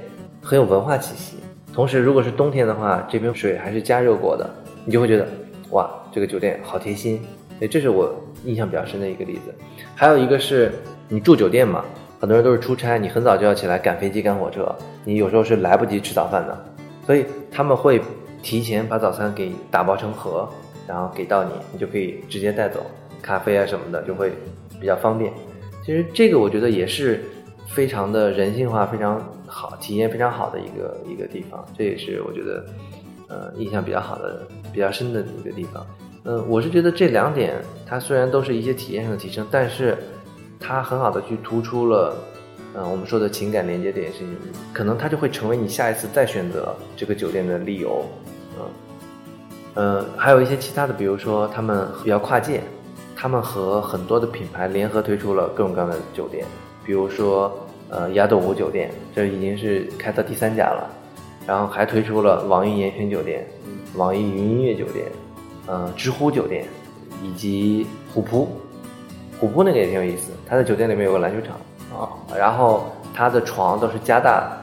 [0.41, 1.37] 很有文化气息。
[1.73, 4.49] 同时，如果是冬天的话，这瓶水还是加热过的，
[4.85, 5.27] 你就会觉得
[5.71, 7.21] 哇，这个酒店好贴心。
[7.59, 9.55] 所以这是我印象比较深的一个例子。
[9.95, 10.73] 还有一个是
[11.09, 11.83] 你住酒店嘛，
[12.21, 14.75] 很多人都是出差，你很早就要起来赶飞机、赶火车，
[15.05, 16.65] 你有时候是来不及吃早饭的，
[17.07, 17.99] 所以他们会
[18.43, 20.47] 提前把早餐给打包成盒，
[20.87, 22.85] 然后给到你，你就可以直接带走，
[23.23, 24.31] 咖啡啊什么的就会
[24.79, 25.33] 比较方便。
[25.83, 27.25] 其实这个我觉得也是
[27.69, 32.67] 非常的人性化、非常好、体验非常好的一个一个地方，这也是我觉得
[33.29, 35.87] 呃印象比较好的、比较深的一个地方。
[36.29, 37.55] 嗯，我是觉得这两点
[37.87, 39.97] 它虽然都是一些体验上的提升，但是
[40.59, 42.17] 它很好的去突出了，
[42.75, 44.37] 嗯，我们说的情感连接这件事情，
[44.73, 48.05] 可能它就会成为你下一次再选择这个酒店的理由。
[48.59, 48.67] 嗯，
[49.75, 52.61] 呃，还有一些其他的，比如说他们比较跨界，
[53.15, 56.45] 他们和很多的品牌联合推出了各种各样的酒店，
[56.85, 57.57] 比如说
[57.89, 60.91] 呃亚朵湖酒店，这已经是开到第三家了，
[61.47, 63.47] 然后还推出了网易严选酒店、
[63.95, 65.07] 网易云音乐酒店。
[65.67, 66.65] 呃，知乎酒店，
[67.23, 68.49] 以及虎扑，
[69.41, 70.33] 虎扑那个也挺有意思。
[70.49, 71.57] 他在酒店里面有个篮球场
[72.01, 74.57] 啊，然后他的床都是加大的，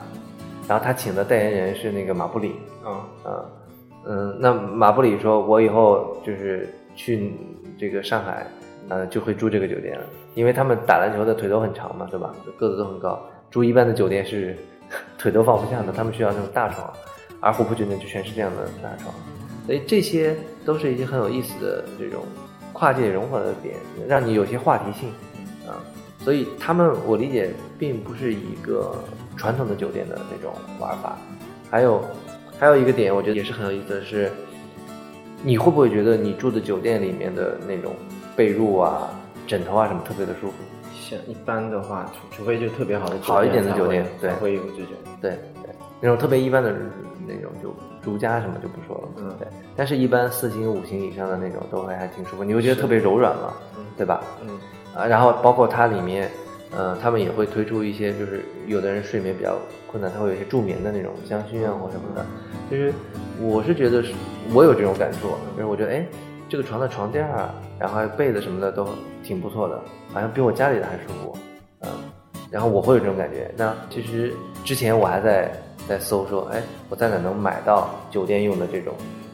[0.68, 3.46] 然后他请的代言人是那个马布里啊嗯
[4.06, 7.34] 嗯，那马布里说，我以后就是去
[7.78, 8.46] 这个上海，
[8.90, 12.34] 呃，就会住这个酒店了，因为他们打篮球的腿都很长嘛，对吧？
[12.58, 14.58] 个子都很高，住一般的酒店是
[15.18, 16.92] 腿都放不下的，他们需要那种大床，
[17.40, 19.14] 而虎扑酒店就全是这样的大床。
[19.66, 20.36] 所以这些
[20.66, 22.24] 都是一些很有意思的这种
[22.72, 23.76] 跨界融合的点，
[24.08, 25.10] 让你有些话题性
[25.68, 25.78] 啊。
[26.20, 28.96] 所以他们我理解并不是一个
[29.36, 31.18] 传统的酒店的那种玩法。
[31.70, 32.04] 还有
[32.60, 34.32] 还有一个点，我觉得也是很有意思的是，
[35.44, 37.94] 你会不会觉得你住的酒店里面的那种
[38.36, 39.10] 被褥啊、
[39.46, 40.54] 枕头啊什么特别的舒服？
[40.94, 44.94] 像一般的话，除除非就特别好的好一点的酒店，对，会有这种。
[45.20, 46.74] 对对，那种特别一般的
[47.28, 49.48] 那种就如家什么就不说了，嗯对。
[49.76, 54.22] 但是，一般四星、五星以上的那种都会还挺舒服，你会觉得特别柔软嘛，嗯对吧？
[54.42, 54.50] 嗯
[54.96, 56.30] 啊，然后包括它里面，
[56.76, 59.56] 呃，他们也会推出一些，就是有的人睡眠比较
[59.92, 62.26] 困难，他会有一些助眠的那种香薰啊或什么的。
[62.70, 62.94] 其实
[63.40, 64.14] 我是觉得是，
[64.54, 66.06] 我有这种感触，就是我觉得，哎，
[66.48, 68.88] 这个床的床垫啊，然后还有被子什么的都
[69.24, 69.80] 挺不错的，
[70.14, 71.38] 好像比我家里的还舒服，
[71.82, 71.90] 嗯。
[72.52, 73.52] 然后我会有这种感觉。
[73.58, 74.32] 那其实
[74.64, 75.52] 之前我还在
[75.88, 78.94] 在搜说，哎，我在哪能买到酒店用的这种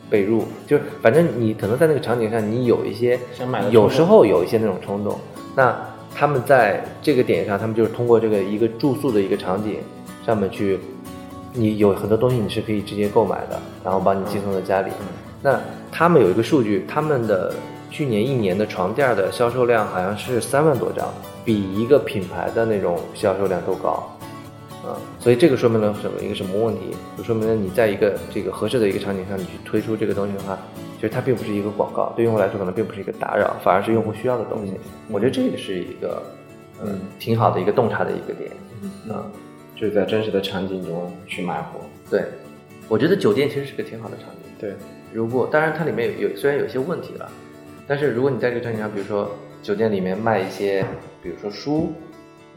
[0.09, 0.41] 被褥？
[0.67, 5.19] 就是反正你可能在那个场景上，你有一些想买的有时候有一些那种冲动。
[5.55, 5.75] 那
[6.15, 9.77] 他们在这个点上，他们就是通过这个一个住宿的一个场景
[10.25, 10.79] 上面去，
[11.53, 14.91] 你有很多东西你是可以直接购买的，然后帮你寄送到家里。
[15.41, 15.59] 那
[15.91, 17.53] 他们有一个数据，他们的
[17.89, 21.07] 去年一年的床垫的销售量好像是三万多张，
[21.45, 24.18] 比一个品牌的那种销售量都高。
[24.89, 26.21] 啊，所以这个说明了什么？
[26.21, 26.95] 一个什么问题？
[27.17, 30.57] 就说明了你在一个这个合适的一个场景上，你去推出这个东西的话，
[30.95, 34.73] 其实它并不是一个广告，对用户来说可能并不是一个打扰，反而是用户需要的东西。
[35.09, 36.23] 我觉得这个是一个
[36.83, 38.51] 嗯挺好的一个洞察的一个点。
[39.09, 39.29] 啊，
[39.75, 41.81] 就是在真实的场景中去卖货。
[42.09, 42.23] 对，
[42.87, 44.51] 我觉得酒店其实是个挺好的场景。
[44.59, 44.73] 对，
[45.13, 47.29] 如果当然它里面有有虽然有一些问题了，
[47.87, 49.29] 但是如果你在这个场景上，比如说
[49.61, 50.85] 酒店里面卖一些，
[51.21, 51.91] 比如说书，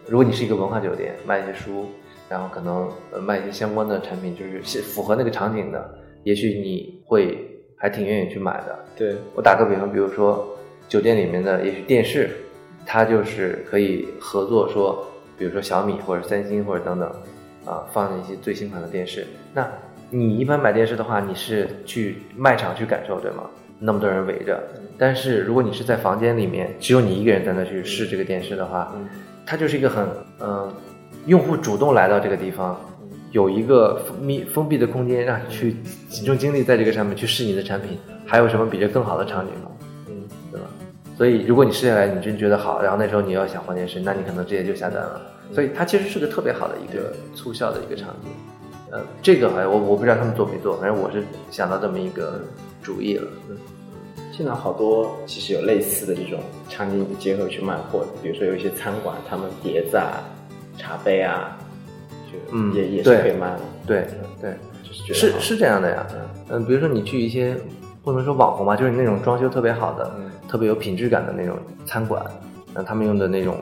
[0.06, 1.88] 如果你是一个文化酒店，卖一些书，
[2.32, 8.78] 然后可能呃卖一些相关的产品，就是是符合那个场景的，也许你会还挺愿意去买的。
[8.96, 10.48] 对，我打个比方，比如说
[10.88, 12.30] 酒店里面的也许电视，
[12.86, 15.06] 它就是可以合作说，
[15.36, 17.06] 比如说小米或者三星或者等等，
[17.66, 19.26] 啊，放一些最新款的电视。
[19.52, 19.70] 那
[20.08, 23.44] 你一般买电视的话，你是去卖场去感受，对吗？
[23.78, 24.58] 那么多人围着，
[24.96, 28.90] 但是如果你是在房间里面，只有你一个人在那去试这个电视的话，
[29.44, 30.06] 它就是一个很
[30.40, 30.72] 嗯、
[31.26, 32.80] 用户主动来到这个地方，
[33.30, 35.76] 有一个封闭封闭的空间，让你去
[36.08, 39.70] 集中精力在这个上面去试你的产品，还有什么比这更好的场景吗？
[40.08, 40.14] 嗯，
[40.50, 40.66] 对吧？
[41.16, 45.20] 所以如果你试下来，你真觉得好，然后那时候你要想换电视，那你可能直接就下单了。
[45.52, 48.30] 所以它其实是个特别好的一个促销的一个场景。
[48.90, 52.40] 呃，这个好像我我不知道他们做没做，反正我是想到这么一个
[52.82, 53.28] 主意了。
[53.48, 53.56] 嗯
[54.34, 60.24] 现在好多其实有类似的这种场景结合去卖货的，比如说有一些餐馆，他们碟子啊、
[60.76, 61.56] 茶杯啊，
[62.30, 63.60] 就嗯也、也是对可以卖的。
[63.86, 64.06] 对
[64.40, 66.06] 对，就是是是这样的呀。
[66.48, 67.56] 嗯，比如说你去一些
[68.02, 71.56] 不能说网红吧，就是那种装修特别好的、嗯特别有品质感的那种
[71.86, 72.22] 餐馆，
[72.74, 73.56] 那他们用的那种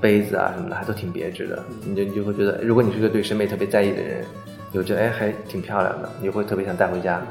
[0.00, 4.24] 杯子啊什么的还都挺别致的，你就你就会觉得，如果你是个对审美特别在意的人，
[4.72, 7.22] 你会觉得哎还挺漂亮的，你就会特别想带回家。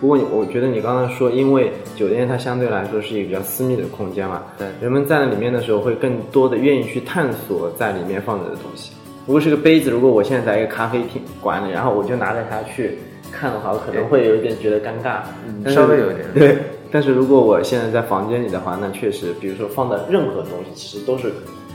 [0.00, 8.92] 不过我觉得你刚刚说，因为酒店它相对来说是一个比较私密的空间嘛，对人们在里面的时候会更多的愿意去探索在里面放着的东西。
[9.26, 12.98] 如果是个杯子，如果我现在在一个咖啡厅馆里，然后我就拿着它去
[13.32, 15.20] 看的话，我可能会有一点觉得尴尬，
[15.64, 16.56] 但稍微有一点对。
[16.92, 21.32] 但是如果我现在在房间里的话，那确实，比如说放的任何东西，其实都是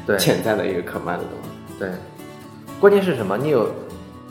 [0.08, 1.80] 对潜在的一个可卖的东西。
[1.80, 1.90] 对，
[2.80, 3.38] 关键是什么？
[3.38, 3.68] 你有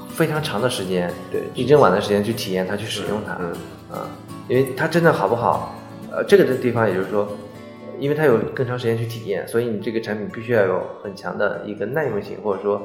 [0.09, 3.53] 非常长的时间，对一整晚的时间去体验它，去使用它，嗯
[3.93, 4.09] 啊，
[4.49, 5.75] 因为它真的好不好，
[6.11, 7.29] 呃，这个的地方也就是说，
[7.99, 12.81] 因为它有更长时间去体验，所以你这个产品必须要有很强的一个耐用性，或者说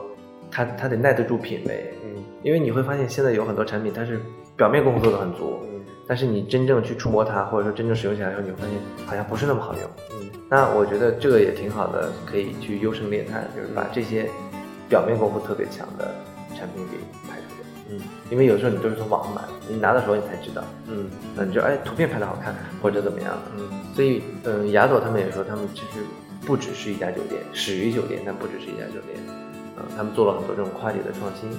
[0.51, 4.21] 它它得耐得住品味，嗯因为你会发现现在有很多产品它是
[4.55, 8.77] 表面功夫做的很足，嗯但是你真正去触摸它，或者说真正使用起来的时候，你会发现
[9.07, 9.81] 好像不是那么好用。
[10.13, 14.29] 嗯那我觉得这个也挺好的，可以去优胜劣汰，就是把这些
[14.87, 16.13] 表面功夫特别强的
[16.55, 16.97] 产品给
[17.27, 17.44] 拍出来。
[17.89, 17.99] 嗯
[18.31, 23.37] 因为有时候你都是从网上买，你拿到手你才知道，嗯那你就哎图片拍的好看或者怎么样。
[23.57, 26.03] 嗯所以嗯，雅朵他们也说，他们其实
[26.45, 29.17] 不只是一家酒店，始于酒店，但不只是一家酒店。
[29.77, 31.49] 嗯，他们做了很多这种跨界的创新，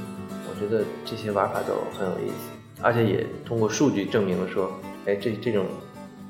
[0.48, 4.70] 我觉得这些玩法都很有意思，而且也通过数据证明了说，
[5.06, 5.64] 哎，这这种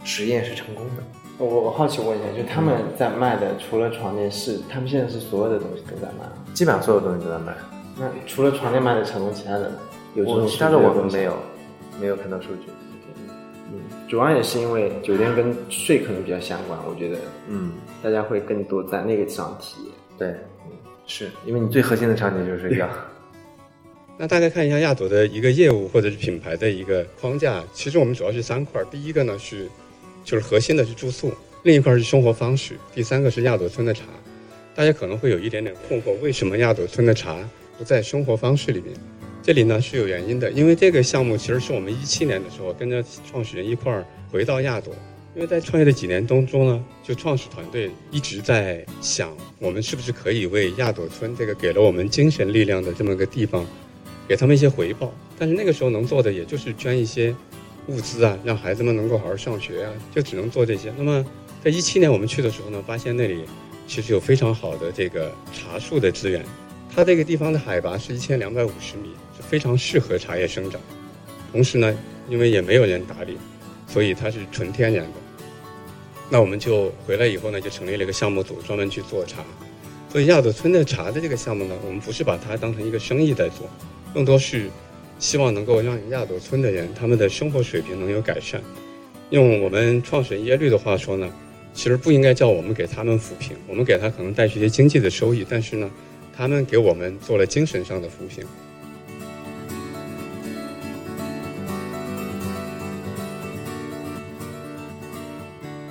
[0.04, 1.02] 实验是成功的。
[1.38, 6.24] 我我好奇问一下，就他们在卖的，除了床垫是，他们现在是所有的东西都在卖？
[6.54, 7.52] 基本上所有东西都在卖。
[7.98, 9.78] 那除了床垫卖的成功，其他的呢
[10.14, 11.36] 有这种我其他的我们没有，
[12.00, 12.68] 没有看到数据。
[13.72, 17.18] 嗯，主要也是因为酒店跟税可能比较相关，我觉得
[17.48, 17.72] 嗯，
[18.02, 19.92] 大家会更多在那个上体验。
[20.18, 20.28] 对，
[20.66, 20.76] 嗯
[21.06, 22.88] 是因为你最核心的场景就是睡觉。
[24.18, 28.84] 那大概看一下亚朵的一个业务或者是品牌的一个框架，其实我们主要是三块儿。
[28.90, 29.68] 第一个呢是，
[30.24, 31.32] 就是核心的是住宿，
[31.62, 34.04] 另一块是生活方式，第三个是亚朵村的茶。
[34.74, 37.36] 大家可能会有一点点困惑，为什么亚朵村的茶
[37.78, 38.94] 不在生活方式里面？
[39.42, 44.92] 这里呢是有原因的，因为这个项目其实是我们一七年的时候跟着创始人一块儿回到亚朵，
[45.36, 53.64] 因为在创业的几年当中呢，就创始团队一直在想，我们是不是可以为亚朵村这个给了我们精神力量的这么个地方，
[54.26, 55.14] 给他们一些回报。
[55.38, 57.32] 但是那个时候能做的也就是捐一些
[57.86, 60.92] 物资啊，让孩子们能够好好上学啊，就只能做这些。
[60.98, 61.24] 那么
[61.62, 63.44] 在一七年我们去的时候呢，发现那里
[63.86, 66.44] 其实有非常好的这个茶树的资源，
[66.96, 70.80] 它这个地方的海拔是一千两百五十米，是非常适合茶叶生长。
[71.52, 71.94] 同时呢，
[72.26, 73.36] 因为也没有人打理，
[73.86, 75.12] 所以它是纯天然的。
[76.30, 79.44] 那我们就回来以后呢，就成立了一个项目组，专门去做茶。
[80.10, 83.68] 所以亚朵村的茶的这个项目呢，我们不是把它当成一个生意在做，
[84.14, 84.70] 更多是
[85.18, 88.58] 希望能够让亚朵村的人他们的生活水平能有改善。
[89.28, 91.30] 用我们创始人耶律的话说呢，
[91.74, 95.90] 其实不应该叫我们给他们扶贫，我们给他可能带去一些经济的收益，但是呢，
[96.36, 98.44] 他们给我们做了精神上的扶贫。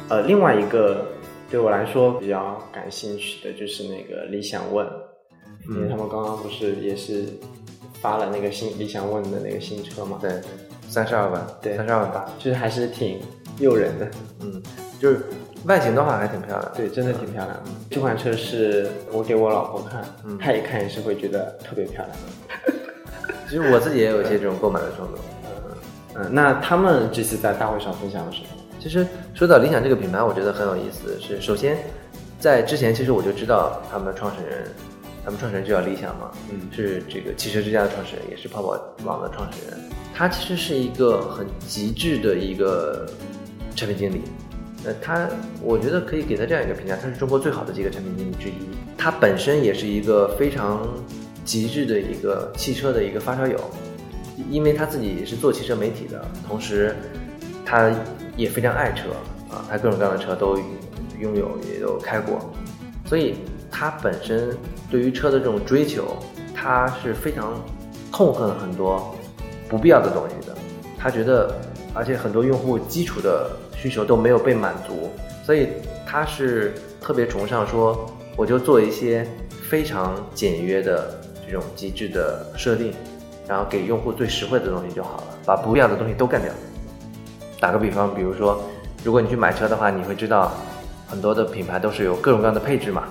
[0.07, 1.07] 呃，另外一个
[1.49, 4.85] 对我来说比较感兴趣的就是那个理想问，
[5.67, 7.25] 因为他们刚刚不是也是
[7.99, 10.19] 发了那个新理想问的那个新车嘛？
[10.21, 10.31] 对，
[10.87, 12.23] 三十二万，对三十二万八。
[12.37, 13.19] 就是还是挺
[13.57, 14.11] 诱人的。
[14.41, 14.61] 嗯，
[15.01, 15.25] 就是
[15.65, 16.71] 外形的话还挺漂亮。
[16.75, 17.63] 对，真的挺漂亮的。
[17.89, 22.17] 这款车是我给我老婆看，嗯她一看也是会觉得特别漂亮。
[23.49, 25.15] 其实我自己也有一些这种购买的冲动。
[26.15, 28.47] 嗯，那他们这次在大会上分享了什么？
[28.79, 31.19] 其实说到理想这个品牌，我觉得很有意思。
[31.19, 31.77] 是首先，
[32.39, 34.67] 在之前其实我就知道他们创始人，
[35.23, 39.79] 他们创始人就叫理想嘛，嗯是这个汽车之家的创始人，也是泡泡网的创始人。
[40.13, 43.05] 他其实是一个很极致的一个
[43.75, 44.21] 产品经理。
[44.85, 45.27] 呃，他
[45.61, 48.53] 我觉得可以给他这样一个评价，他是中国最好的几个产品经理之一。
[48.97, 50.87] 他本身也是一个非常
[51.43, 53.59] 极致的一个汽车的一个发烧友，
[54.49, 56.95] 因为他自己也是做汽车媒体的，同时
[57.65, 57.91] 他
[58.37, 59.09] 也非常爱车
[59.49, 60.57] 啊，他各种各样的车都
[61.19, 62.39] 拥有，也都开过，
[63.05, 63.35] 所以
[63.71, 64.55] 他本身
[64.89, 66.17] 对于车的这种追求，
[66.53, 67.59] 他是非常
[68.11, 69.15] 痛恨很多
[69.69, 70.55] 不必要的东西的。
[70.97, 71.55] 他觉得，
[71.93, 73.51] 而且很多用户基础的
[73.85, 75.11] 需求都没有被满足，
[75.43, 75.67] 所以
[76.07, 79.27] 他是特别崇尚说，我就做一些
[79.69, 82.91] 非常简约的这种极致的设定，
[83.47, 86.51] 然后给用户最实惠的东西就好了，把不必要的东西都干掉。
[87.59, 88.59] 打个比方，比如说，
[89.03, 90.51] 如果你去买车的话，你会知道
[91.05, 93.03] 很多的品牌都是有各种各样的配置嘛，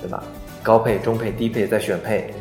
[0.00, 0.22] 对吧？
[0.62, 2.32] 高配、中配、低配再选配，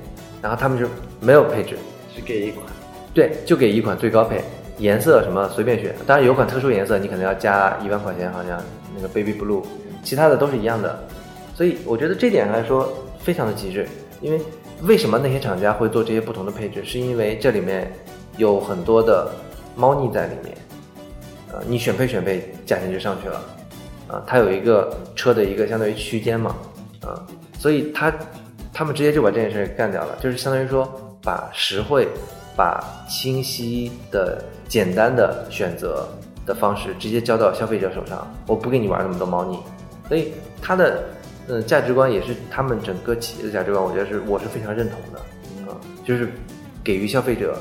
[0.42, 0.88] 然后他们就
[1.20, 1.78] 没有配置，
[2.16, 2.66] 只给一款。
[3.14, 4.42] 对，就给一款最高配，
[4.78, 5.94] 颜色什么随便选。
[6.06, 8.62] 当然有款特殊颜色，你可能要加一万块钱，好像
[8.96, 9.64] 那个 baby blue，
[10.04, 10.98] 其他的都是一样的。
[11.54, 13.88] 所以我觉得这点来说非常的极致，
[14.22, 14.40] 因为
[14.84, 17.92] 为什么那些厂家会做这些不同的配置，是因为这里面
[18.38, 19.32] 有很多的
[19.76, 20.56] 猫腻在里面。
[21.52, 23.42] 呃，你选配选配，价钱就上去了。
[24.08, 26.56] 啊，它有一个车的一个相当于区间嘛，
[27.02, 27.26] 啊，
[27.58, 28.14] 所以他
[28.74, 30.88] 他们直接就把这件事干掉了，就是相当于说
[31.22, 32.08] 把实惠、
[32.58, 36.10] 把清晰的、简单的选择
[36.44, 39.60] 的方式直接交到消费者手上，我不跟你玩那么多猫腻，
[40.08, 41.04] 所以他的
[41.48, 45.20] 呃价值观也是他们整个企业的价值观，我觉得是我是非常认同的，
[45.72, 46.32] 啊，就是
[46.84, 47.56] 给予消费者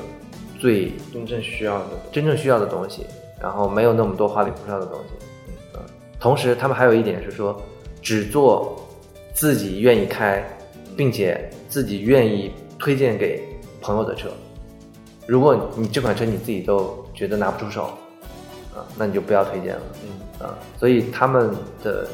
[0.59, 1.85] 最真正需要的。
[2.11, 3.05] 真正需要的东西，
[3.39, 5.25] 然后没有那么多花里胡哨的东西。
[5.75, 5.81] 嗯，
[6.19, 7.61] 同时他们还有一点是说，
[8.01, 8.83] 只做
[9.33, 10.43] 自己愿意开，
[10.95, 13.43] 并且自己愿意推荐给
[13.79, 14.29] 朋友的车。
[15.27, 17.83] 如果你这款车你自己都觉得拿不出手，
[18.73, 19.81] 啊，那你就不要推荐了。
[20.03, 21.53] 嗯，啊，所以他们
[21.83, 22.07] 的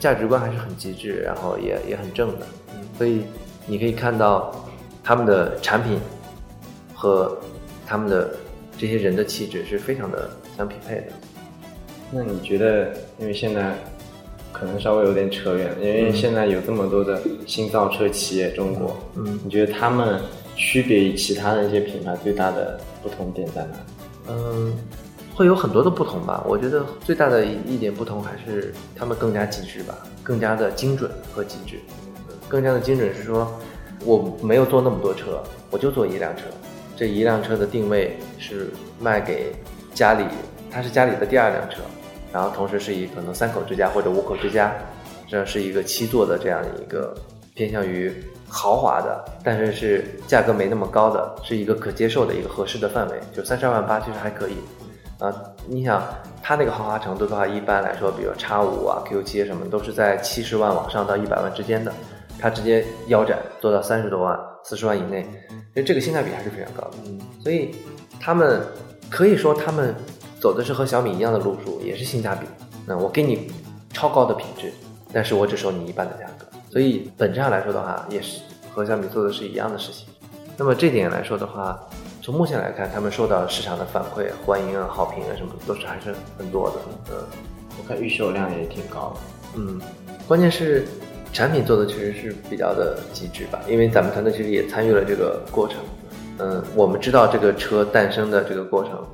[0.00, 2.46] 价值观还是很极致，然后也也很正的。
[2.74, 3.22] 嗯，所以
[3.66, 4.54] 你可以看到
[5.04, 6.00] 他们的产品
[6.94, 7.36] 和
[7.86, 8.34] 他们的
[8.78, 11.06] 这些人的气质是非常的相匹配的。
[12.10, 13.74] 那你觉得，因为现在
[14.52, 20.18] 可能稍微有点扯远，因为现在有这么多的新造车企业，中国，嗯你觉得他们
[20.58, 23.76] 区别于其他的一些品牌最大的不同点在哪？
[24.28, 24.76] 嗯，
[25.32, 26.44] 会有很多的不同吧。
[26.48, 31.78] 我觉得最大的一点不同还是他们更加极致吧，更加的精准和极致。
[32.48, 33.50] 更加的精准是说，
[34.04, 35.40] 我没有做那么多车，
[35.70, 36.42] 我就做一辆车。
[36.96, 39.52] 这一辆车的定位是卖给
[39.94, 40.24] 家里，
[40.70, 41.76] 它是家里的第二辆车，
[42.32, 44.74] 然后同时是以可能三口之家或者五口之家，
[45.28, 47.16] 这样是一个七座的这样一个
[47.54, 48.12] 偏向于
[48.48, 54.56] 豪华的，但是是价格没那么高的，是一个可接受的一个合适的范围，就三十二万八其实还可以。
[55.18, 55.34] 啊，
[55.66, 56.02] 你想
[56.40, 61.92] 它那个豪华程度的话，一般来说，比如叉五啊、Q 七什么，都是在七十万往上到一百万之间的，
[62.38, 65.24] 它直接腰斩做到三十多万、四十万以内，
[65.74, 66.96] 所以这个性价比还是非常高的。
[67.42, 67.74] 所以
[68.20, 68.62] 他们
[69.10, 69.92] 可以说他们
[70.40, 72.46] 走的是和小米一样的路数，也是性价比。
[72.86, 73.50] 那我给你
[73.92, 74.72] 超高的品质，
[75.12, 76.37] 但是我只收你一半的价格，
[76.70, 78.40] 所以本质上来说的话，也是
[78.72, 80.06] 和小米做的是一样的事情。
[80.56, 81.78] 那么这点来说的话，
[82.22, 86.76] 从目前来看，他们受到市场的反馈、欢迎啊、好评啊什么，都是还是很多的。
[87.10, 87.16] 嗯
[87.80, 89.20] 我看预售量也挺高的。
[89.56, 89.80] 嗯，
[90.26, 90.84] 关键是
[91.32, 95.76] 产品做的确实是比较的极致吧，因为咱们团队其实也参与了这个过程。
[96.38, 99.06] 嗯，我们知道这个车诞生的这个过程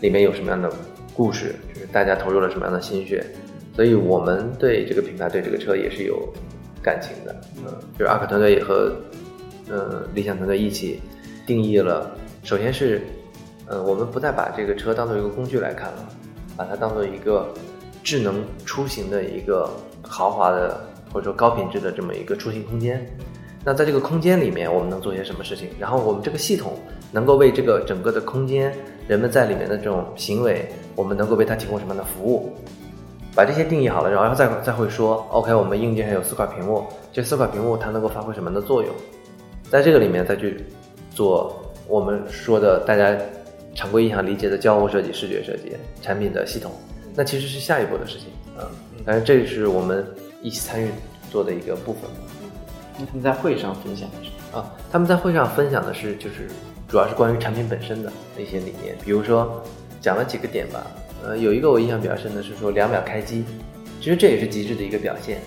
[0.00, 0.72] 里面有什么样的
[1.12, 3.26] 故事，就是大家投入了什么样的心血，
[3.74, 6.16] 所以我们对这个品牌、对这个车也是有
[6.84, 7.34] 感情的。
[7.56, 7.64] 嗯，
[7.98, 8.94] 就是阿克团队也和
[9.70, 11.00] 呃理想团队一起
[11.46, 13.02] 定义了，首先是，
[13.66, 16.08] 呃，我们不再把这个车当做一个工具来看了，
[16.56, 17.48] 把它当做一个
[18.02, 19.70] 智能出行的一个
[20.02, 20.78] 豪华的
[21.10, 23.04] 或者说高品质的这么一个出行空间。
[23.66, 25.70] 那在这个空间里面，我们能做些什么事情？
[25.78, 26.78] 然后我们这个系统
[27.10, 28.70] 能够为这个整个的空间，
[29.08, 32.52] 人们在里面的这种行为，我们能够为它提供什么样的服务？
[33.34, 38.94] 把这些定义好了，然后再再会说，OK，我们硬件上有四块屏幕，这四块屏幕它能够发挥什么样的作用？
[39.70, 40.64] 在这个里面再去
[41.10, 43.16] 做我们说的大家
[43.74, 46.70] 常规意义上理解的交互设计、视觉设计、产品的系统，
[47.14, 48.28] 那其实是下一步的事情。
[48.56, 48.70] 啊，
[49.04, 50.06] 但是这是我们
[50.40, 50.88] 一起参与
[51.28, 52.02] 做的一个部分。
[52.96, 56.48] 那他们在会上分享的是啊，他们在会上分享的是，就是
[56.86, 59.60] 主要是关于产品本身的那些理念，比如说
[60.00, 60.86] 讲了几个点吧。
[61.26, 63.44] 呃，有一个我印象比较深的是说两秒开机，
[63.98, 65.40] 其实这也是极致的一个表现，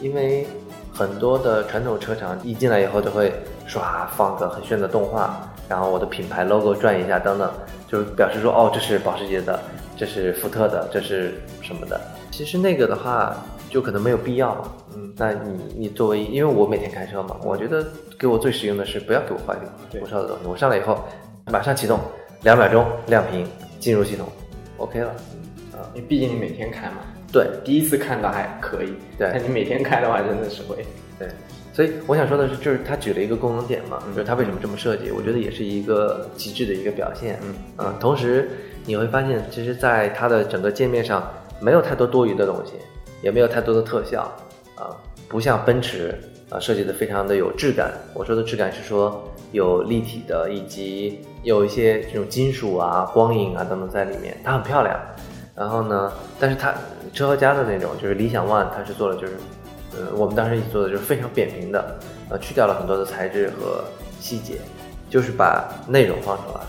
[0.00, 0.46] 因为
[0.94, 3.32] 很多的传统车厂一进来以后都会
[3.68, 7.52] 唰放个很炫的动画，然后我的品牌 logo 转一下等等，
[7.88, 9.58] 就是表示说哦这是保时捷的，
[9.96, 12.00] 这是福特的，这是什么的。
[12.30, 13.36] 其实那个的话
[13.68, 14.72] 就可能没有必要了。
[14.94, 17.84] 嗯，那你你作为因为我每天开车嘛，我觉得
[18.16, 20.96] 给我最实用的是不要给我画一个胡哨的东西，我上来以后
[21.46, 21.98] 马上启动，
[22.42, 23.44] 两秒钟亮屏
[23.80, 24.26] 进入系统
[24.78, 25.10] ，OK 了。
[25.72, 26.96] 啊，因为毕竟你每天开嘛。
[27.30, 30.84] 对，第一次看到还可以，对但你每天开的话，真的是会。
[31.18, 31.28] 对，
[31.74, 37.38] 所以我想说的是，就是他举了一个功能点嘛，就是他为什么这么设计，我觉得也是一个极致的一个表现。
[37.42, 38.48] 嗯啊，同时
[38.86, 42.72] 你会发现，其实在它的整个界面上没有太多多余的东西，
[43.20, 44.22] 也没有太多的特效
[44.74, 44.96] 啊，
[45.28, 46.18] 不像奔驰
[46.48, 47.92] 啊设计的非常的有质感。
[48.14, 49.22] 我说的质感是说
[49.52, 54.98] 有立体的，以及有一些这种金属啊、光影啊等等在里面，它很漂亮。
[55.54, 56.74] 然后呢，但是它
[57.12, 59.36] 车和家的那种就是理想 ONE，它是做的就是，
[59.92, 63.82] 呃，我们当时一起做的就是非常扁平的，呃，去掉了很多的材质和
[64.20, 64.54] 细节，
[65.10, 66.60] 就是把内容放出来。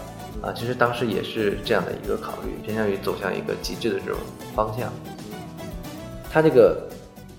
[0.41, 4.17] 啊，其实当时也是这样的一个考虑，偏向于走向一个极致的这种
[4.55, 4.89] 方向。
[6.32, 6.88] 它这个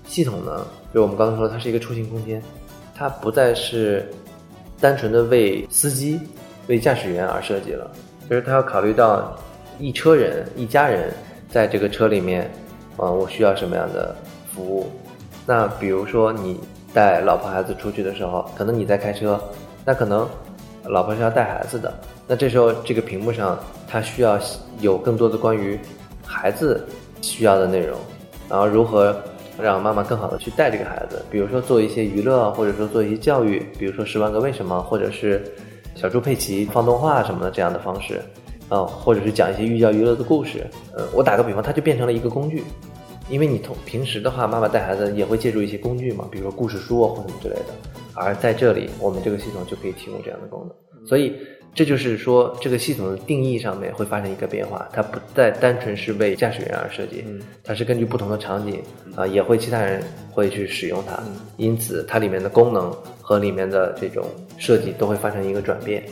[0.05, 2.41] 系统呢，就我们刚才说，它是一个出行空间，
[2.95, 4.07] 它不再是
[4.79, 6.19] 单纯的为司机、
[6.71, 7.91] 为驾驶员而设计了，
[8.29, 9.37] 就是他要考虑到
[9.77, 11.11] 一车人、一家人
[11.49, 12.49] 在这个车里面，
[12.95, 14.15] 呃，我需要什么样的
[14.53, 14.89] 服务。
[15.45, 16.57] 那比如说你
[16.93, 19.37] 带老婆孩子出去的时候，可能你在开车，
[19.83, 20.25] 那可能
[20.85, 21.93] 老婆是要带孩子的，
[22.25, 24.39] 那这时候这个屏幕上它需要
[24.79, 25.77] 有更多的关于
[26.25, 26.87] 孩子
[27.21, 27.99] 需要的内容，
[28.47, 29.13] 然后如何
[29.59, 35.43] 让妈妈更好的去带这个孩子，比如说做一些娱乐，或者说做一些教育，比如说《十万个为什么》，或者是
[35.95, 38.21] 小猪佩奇放动画什么的这样的方式，
[38.69, 40.65] 啊、或者是讲一些寓教于乐的故事。
[40.95, 42.63] 呃，我打个比方，它就变成了一个工具，
[43.29, 47.73] 因为你同平时的话，妈妈带孩子也会借助一些工具嘛，比如说故事书啊或什么之类的。
[48.13, 51.07] 而在这里，我们这个系统就可以提供这样的功能。
[51.07, 51.33] 所以
[51.73, 57.25] 这就是说，这个系统的定义上面会发生一个变化，它不再单纯是为驾驶员而设计，
[57.63, 58.83] 它是根据不同的场景
[59.15, 61.17] 啊、也会其他人会去使用它，
[61.57, 62.93] 因此它里面的功能
[63.31, 64.25] 和里面的这种
[64.57, 66.03] 设计都会发生一个转变。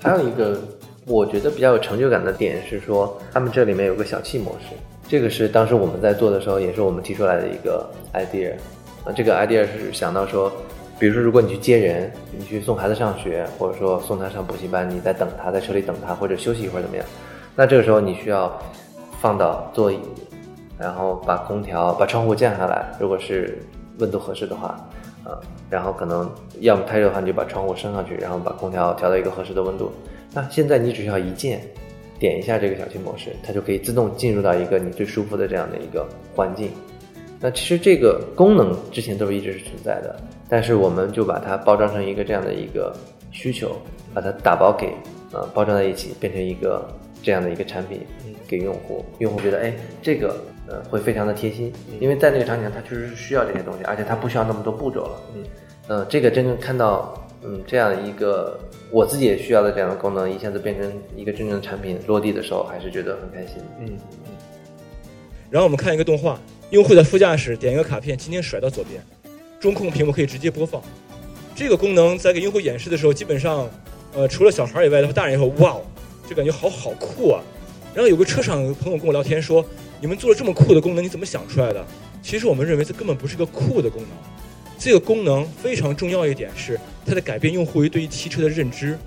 [0.00, 0.56] 还有一个
[1.04, 4.76] 我觉得比较有成就感的点是说，他们这里面有个小憩模式，
[5.08, 8.52] 这个是当时我们在做的时候，也是我们提出来的一个 idea。
[9.04, 10.52] 啊，这个 idea 是想到说，
[10.96, 17.04] 比如说如果你去接人，你去送孩子上学，或者说送他上补习班，你在等他，在车里等他，或者休息一会儿怎么样？
[17.56, 18.56] 那这个时候你需要
[19.20, 19.98] 放到座椅，
[20.78, 23.58] 然后把空调、把窗户降下来，如果是
[23.98, 24.78] 温度合适的话，
[25.24, 29.90] 啊，然后可能要么太热的话，你就把窗户升上去，然后把空调调到一个合适的温度。
[30.34, 31.60] 那现在你只需要一键
[32.18, 36.70] 点一下这个小气模式，它就可以自动进入到一个你最舒服的这样的一个环境。
[37.40, 40.16] 那其实这个功能之前都是一直是存在的，
[40.48, 42.94] 但是我们就把它包装成一个这样的一个
[43.32, 43.76] 需求，
[44.14, 44.92] 把它打包给
[45.32, 46.86] 呃包装在一起，变成一个
[47.20, 48.00] 这样的一个产品
[48.46, 49.04] 给用户。
[49.18, 50.36] 用户觉得哎，这个
[50.72, 51.70] 呃会非常的贴心，
[52.00, 55.20] 因为在那个场景上它确实是需要这些东西，而且它不需要那么多步骤了。
[55.34, 55.44] 嗯，
[55.88, 58.58] 呃，这个真正看到嗯这样一个
[58.90, 63.58] 我自己也需要的这样的功能，一下子变成一个真正的产品落地的时候，还是觉得很开心。
[63.78, 63.86] 嗯
[64.26, 64.34] 嗯，
[65.50, 69.02] 然后我们看一个动画，用户在副驾驶点一个卡片，轻轻甩到左边，
[69.60, 70.82] 中控屏幕可以直接播放。
[71.54, 73.68] 这个功能在给用户演示的时候，基本上，
[74.14, 75.82] 呃，除了小孩以外的话，大人也会哇哦，
[76.26, 77.42] 就感觉好好酷啊。
[77.94, 79.62] 然后有个车上有个朋友跟我聊天说，
[80.02, 81.86] 你们做了这么酷的功能，你怎么想出来的？
[82.20, 84.10] 其实我们认为这根本不是个酷的功能，
[84.76, 86.76] 这个功能非常重要一点是
[87.06, 88.98] 它在改变用户对于汽车的认知。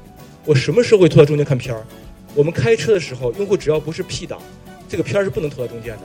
[0.46, 1.86] 我什么时候会拖到中间看片儿？
[2.34, 4.42] 我们开车的时候，用户只要不是 P 档，
[4.88, 6.04] 这个片儿是不能拖到中间的。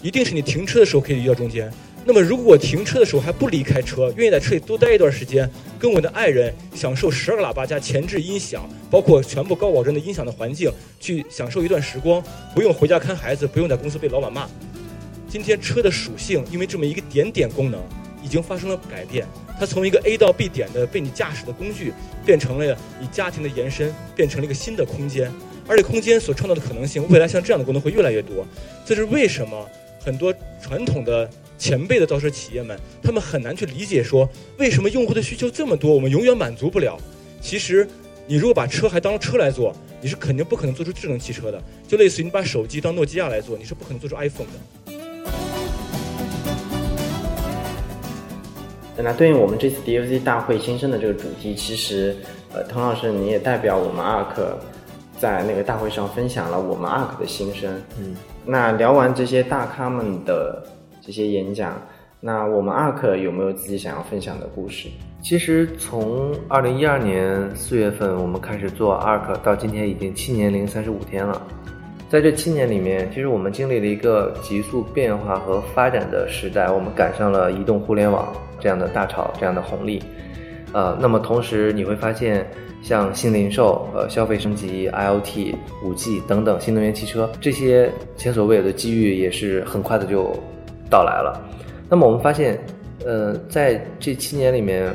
[0.00, 1.68] 一定是你停车的时候可以移到中间。
[2.08, 12.22] 那么如果我停车的时候还不离开车，愿意在车里多待一段时间，跟我的爱人享受十二个喇叭加前置音响，包括全部高保真的音响的环境，去享受一段时光，
[12.54, 14.48] 不用回家看孩子，不用在公司被老板骂。
[15.28, 17.82] 今天车的属性因为这么一个点点功能，
[18.22, 19.26] 已经发生了改变。
[19.58, 21.92] 它从一个 A 到 B 点的被你驾驶的工具，
[22.24, 25.28] 变成了你家庭的延伸，变成了一个新的空间。
[25.66, 28.46] 而且空间所创造的可能性，未来像这样的功能会越来越多。
[28.84, 30.32] 这是为什么很多
[30.62, 31.28] 传统的
[31.58, 34.28] 前辈的造车企业们，他们很难去理解说
[34.58, 36.98] 为什么用户的需求这么多，我们永远满足不了。
[37.40, 37.86] 其实，
[38.26, 41.62] 你如果把车还当车来做，你是肯定不可能做出智能汽车的。
[41.86, 44.52] 就类似于你把手机当诺基亚来做，你是不可能做出 iPhone 的。
[48.98, 52.16] 那对应我们这次 DFC 大会新生的这个主题，其实，
[52.52, 54.54] 呃，滕老师你也代表我们 ARK，
[55.20, 57.70] 在那个大会上分享了我们 ARK 的心声。
[57.98, 60.66] 嗯，那聊完这些大咖们的
[61.06, 61.80] 这些演讲，
[62.20, 64.88] 那我们 ARK 有没有自己想要分享的故事？
[65.22, 71.40] 其实从二零一二年四月份我们开始做 ARK 到今天已经七年零三十五天了。
[72.08, 80.02] 在这七年里面，其实我们经历了一个急速变化和发展的时代，我们赶上了移动互联网这样的大潮、这样的红利。
[80.72, 82.44] 呃，那么同时你会发现，
[82.82, 85.54] 像新零售、呃消费升级、IOT、
[85.84, 90.32] 五 G 等等新能源汽车这些前所未有的机遇，也是很快的就
[90.90, 91.40] 到来了。
[91.88, 92.58] 那么我们发现，
[93.04, 94.94] 呃，在这七年里面，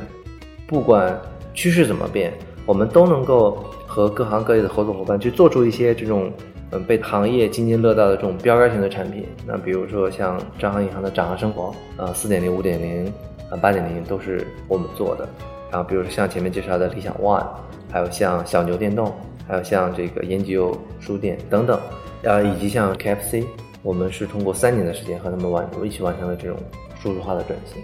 [0.67, 1.19] 不管
[1.53, 2.33] 趋势怎么变，
[2.65, 6.31] 我们都能够和各行各业的合作伙伴去做出一些这种。
[6.73, 13.13] 嗯，被行业津津乐道的这种标杆型的产品，那比如说像招行银行的掌行生活，啊，四点零、五点零，
[13.49, 15.27] 啊，八点零都是我们做的。
[15.69, 17.45] 然后，比如说像前面介绍的理想 ONE，
[17.91, 19.13] 还有像小牛电动，
[19.45, 21.77] 还有像这个研究书店等等，
[22.23, 23.43] 啊，以及像 KFC，
[23.83, 26.57] 我们是通过三年的时间和他们完一起完成了这种
[27.01, 27.81] 数字化的转型。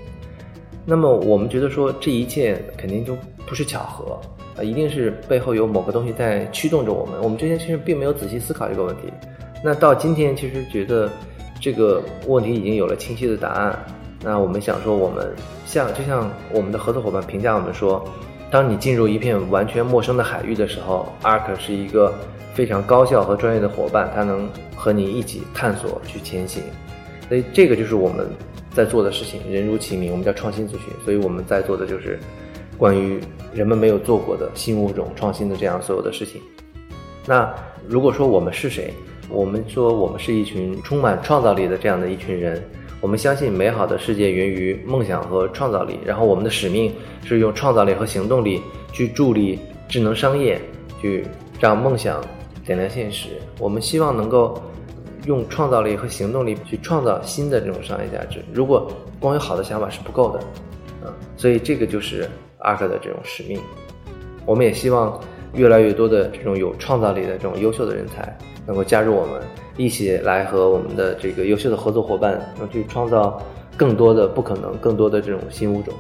[0.86, 4.20] 那么，我们觉得说这一切肯定就不是巧合。
[4.56, 7.22] 啊，一定是背后有某个东西在驱动着我们。
[7.22, 9.04] 我们之前其实并没有仔细思考这个问题。
[9.64, 11.08] 那到今天，其实觉得
[11.60, 13.78] 这个问题已经有了清晰的答案。
[14.24, 15.32] 那我们想说，我们
[15.68, 18.04] 像就像我们的合作伙伴评价我们说，
[18.50, 22.12] 当你进入一片完全陌生的海域的时候，ARK 是一个
[22.58, 26.64] 非常高效和专业的伙伴，他能和你一起探索去前行。
[27.30, 28.28] 所以这个就是我们
[28.74, 30.92] 在做的事情，人如其名，我们叫创新咨询。
[31.06, 32.20] 所以我们在做的就是。
[32.78, 33.20] 关于
[33.52, 36.40] 人们没有做过的新物种创新的这样所有的事情，
[37.26, 37.52] 那
[37.88, 38.94] 如果说我们是谁？
[39.30, 42.64] 我们说我们是一群充满创造力的这样的一群人。
[43.02, 46.94] 我们相信美好的世界源于梦想和创造力，然后我们的使命
[47.26, 49.58] 是用创造力和行动力去助力
[49.90, 50.62] 智能商业，
[51.02, 51.26] 去
[51.60, 52.24] 让梦想
[52.68, 53.30] 点亮现实。
[53.58, 54.62] 我们希望能够
[55.26, 58.44] 用创造力和行动力去创造新的这种商业价值。
[58.54, 60.40] 如果光有好的想法是不够的，
[61.04, 62.30] 嗯，所以这个就是。
[62.60, 63.62] ARK 的这种使命，
[64.44, 65.22] 我们也希望
[65.54, 69.40] 越来越多的这种有创造力的这种优秀的人才能够加入我们，
[69.78, 73.40] 一起来和我们的这个优秀的合作伙伴，能去创造
[73.78, 75.94] 更多的不可能，更多的这种新物种。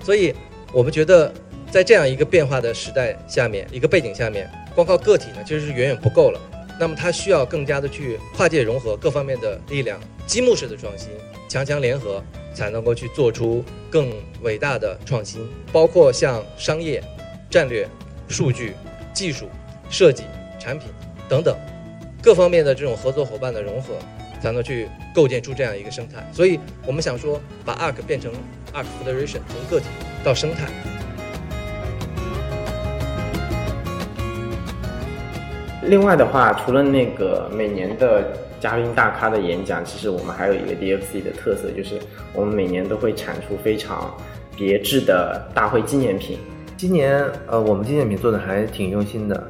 [0.00, 0.34] 所以，
[0.72, 1.32] 我们觉得
[1.70, 6.40] 在这样一个变化的时代下面，一个背景下面，光靠个体呢其实是远远不够了。
[6.78, 11.08] 那么，它需要更加的去跨界融合各方面的力量，积木式的创新，
[11.48, 12.22] 强强联合。
[12.54, 14.12] 才能够去做出更
[14.42, 15.40] 伟大的创新，
[15.72, 17.02] 包括像商业、
[17.48, 17.88] 战略、
[18.28, 18.74] 数据、
[19.14, 19.48] 技术、
[19.88, 20.24] 设计、
[20.60, 20.88] 产品
[21.26, 21.56] 等等
[22.22, 23.94] 各方面的这种合作伙伴的融合，
[24.42, 26.22] 才能去构建出这样一个生态。
[26.30, 28.30] 所以我们想说，把 ARK 变成
[28.74, 29.86] ARK Federation，从个体
[30.22, 30.68] 到生态。
[35.82, 38.24] 另外的话，除了那个每年的。
[38.62, 41.98] 嘉宾大咖的演讲，其实我们还有一个 DFC 的特色，就是
[42.32, 44.08] 我们每年都会产出非常
[44.56, 46.38] 别致的大会纪念品。
[46.76, 49.48] 今年，呃，我们纪念品做的还挺用心的，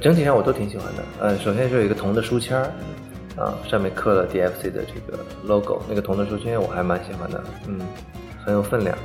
[0.00, 1.04] 整体上我都挺喜欢的。
[1.20, 2.64] 呃，首先是有一个铜的书签儿，
[3.36, 7.78] 啊，上面刻了 DFC 的这个 logo，那个铜的书签我还蛮喜欢的，嗯，
[8.44, 8.98] 很有分量。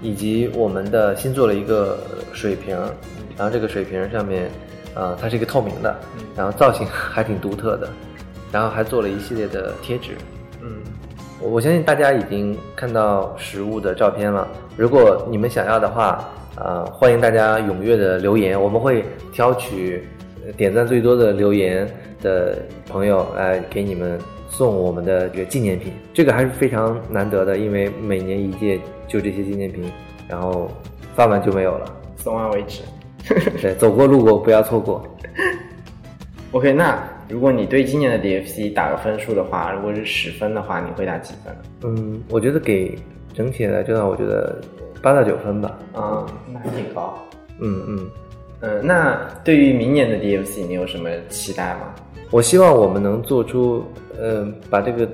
[0.00, 1.98] 以及我们的新做了一个
[2.32, 2.74] 水瓶，
[3.36, 4.50] 然后这个水瓶上面，
[4.94, 5.94] 呃，它是一个透明的，
[6.36, 7.88] 然后造型还挺独特的。
[8.52, 10.10] 然后还做了一系列的贴纸，
[10.60, 10.82] 嗯，
[11.40, 14.48] 我相信大家已经看到实物的照片了。
[14.76, 20.02] 如果你们想要的话，呃，欢迎大家踊跃的留言，我们会挑取
[20.56, 21.88] 点赞最多的留言
[22.20, 24.18] 的朋友来给你们
[24.48, 25.92] 送我们的这个纪念品。
[26.12, 29.92] 这个还是非常难得的，因为每年一届就这些纪念品，
[30.26, 30.68] 然后
[31.14, 31.86] 发完就没有了，
[32.16, 32.82] 送完为止。
[33.60, 35.02] 对，走过路过不要错过。
[36.52, 37.02] OK，那。
[37.28, 41.54] 如果你对今年的 DFC 打个分数的话，如果是十分的话，你会打几分？
[41.84, 42.98] 嗯，我觉得给
[43.32, 44.60] 整体来讲，我觉得
[45.00, 45.78] 八到九分吧。
[45.92, 47.16] 啊，那还挺高。
[47.60, 48.10] 嗯嗯
[48.62, 51.94] 嗯，那对于明年的 DFC，你有什么期待吗？
[52.32, 53.84] 我希望我们能做出，
[54.20, 55.08] 嗯，把这个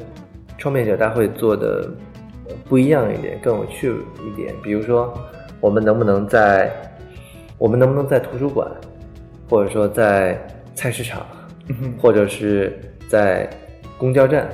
[0.57, 1.87] 创业者大会做的
[2.67, 3.93] 不一样一点，更有趣
[4.27, 4.55] 一点。
[4.63, 5.13] 比如说，
[5.61, 6.73] 我们能不能在，
[7.59, 8.71] 我们能不能在图书馆，
[9.49, 10.39] 或者说在
[10.75, 11.27] 菜市场？
[12.01, 12.79] 或者是
[13.09, 13.51] 在
[13.99, 14.49] 公交站，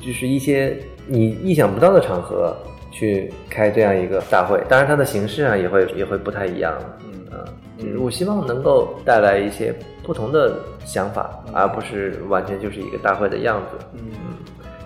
[0.00, 0.74] 就是一些
[1.06, 2.56] 你意想不到的场合
[2.90, 6.74] 去开这样一个大会，当然它的形式啊也会也会不太一样。
[7.04, 7.44] 嗯啊，
[8.00, 13.86] 我希望能够带来一些不同的想法，而不是完全就是一个大会的样子。
[13.92, 14.00] 嗯，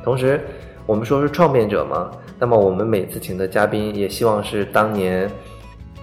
[0.02, 0.40] 同时
[0.84, 2.10] 我们说是创变者嘛，
[2.40, 5.30] 那么我们每次请的嘉宾也希望是当年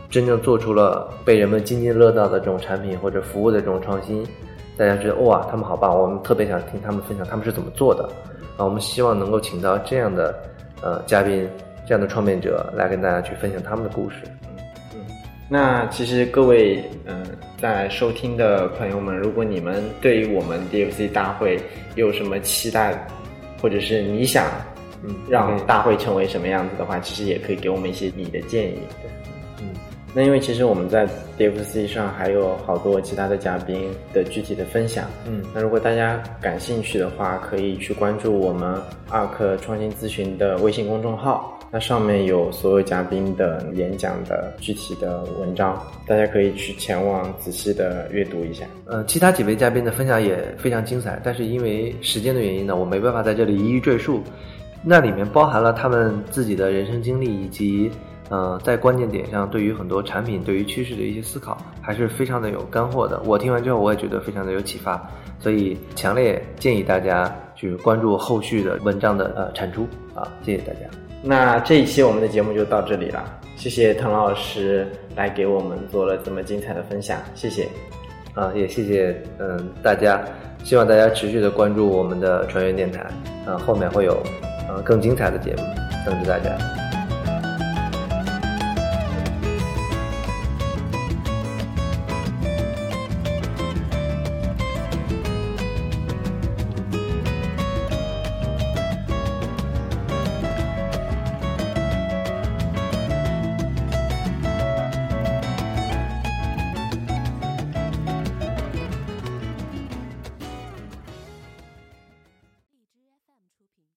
[0.10, 4.26] 真正做出了被人们津津乐道的这种产品或者服务的这种创新，
[4.78, 8.04] 大家觉得哇，他们好棒，我们特别想听他们分享他们是怎么做的
[8.58, 8.64] 啊。
[8.64, 10.38] 我们希望能够请到这样的
[10.82, 11.48] 呃嘉宾，
[11.88, 14.18] 这样的创变者来跟大家去分享他们的故事。
[14.94, 15.02] 嗯
[15.48, 17.24] 那其实各位嗯、
[17.62, 21.60] 在收听的朋友们，如果你们对于我们 DFC 大会
[21.94, 23.08] 有什么期待，
[23.62, 24.48] 或者是你想
[25.04, 28.80] 嗯让大会成为什么样子的话，其实也可以给我们一些你的建议。
[29.04, 29.12] 嗯，
[30.16, 31.06] 那因为其实我们在
[31.38, 35.06] DFC 上还有好多其他的嘉宾的具体的分享。
[35.28, 48.66] 嗯那如果大家感兴趣的话，可以去关注我们 ARK 创新咨询的微信公众号，那上面有所有嘉宾的演讲的具体的文章，大家可以去前往仔细的阅读一下。
[48.86, 54.24] 呃，其他几位嘉宾的分享也非常精彩，但是因为时间的原因呢，我没办法在这里一一赘述。
[54.88, 57.92] 那里面包含了他们自己的人生经历，以及
[58.30, 63.22] 呃，在关键点上对于很多产品、对于趋势的一些思考，还是非常的有干货的。
[63.24, 65.00] 我听完之后，我也觉得非常的有启发，
[65.40, 70.82] 所以强烈建议大家去关注后续的文章的呃产出啊，谢谢大家。
[71.22, 73.24] 那这一期我们的节目就到这里了，
[73.56, 77.68] 谢谢滕老师来给我们做了这么精彩的分享，谢谢。
[78.34, 80.22] 啊，也谢谢嗯大家，
[80.64, 83.02] 希望大家持续的关注我们的船员电台，
[83.46, 84.22] 啊，后面会有
[84.68, 85.64] 呃更精彩的节目
[86.06, 86.85] 等着大家。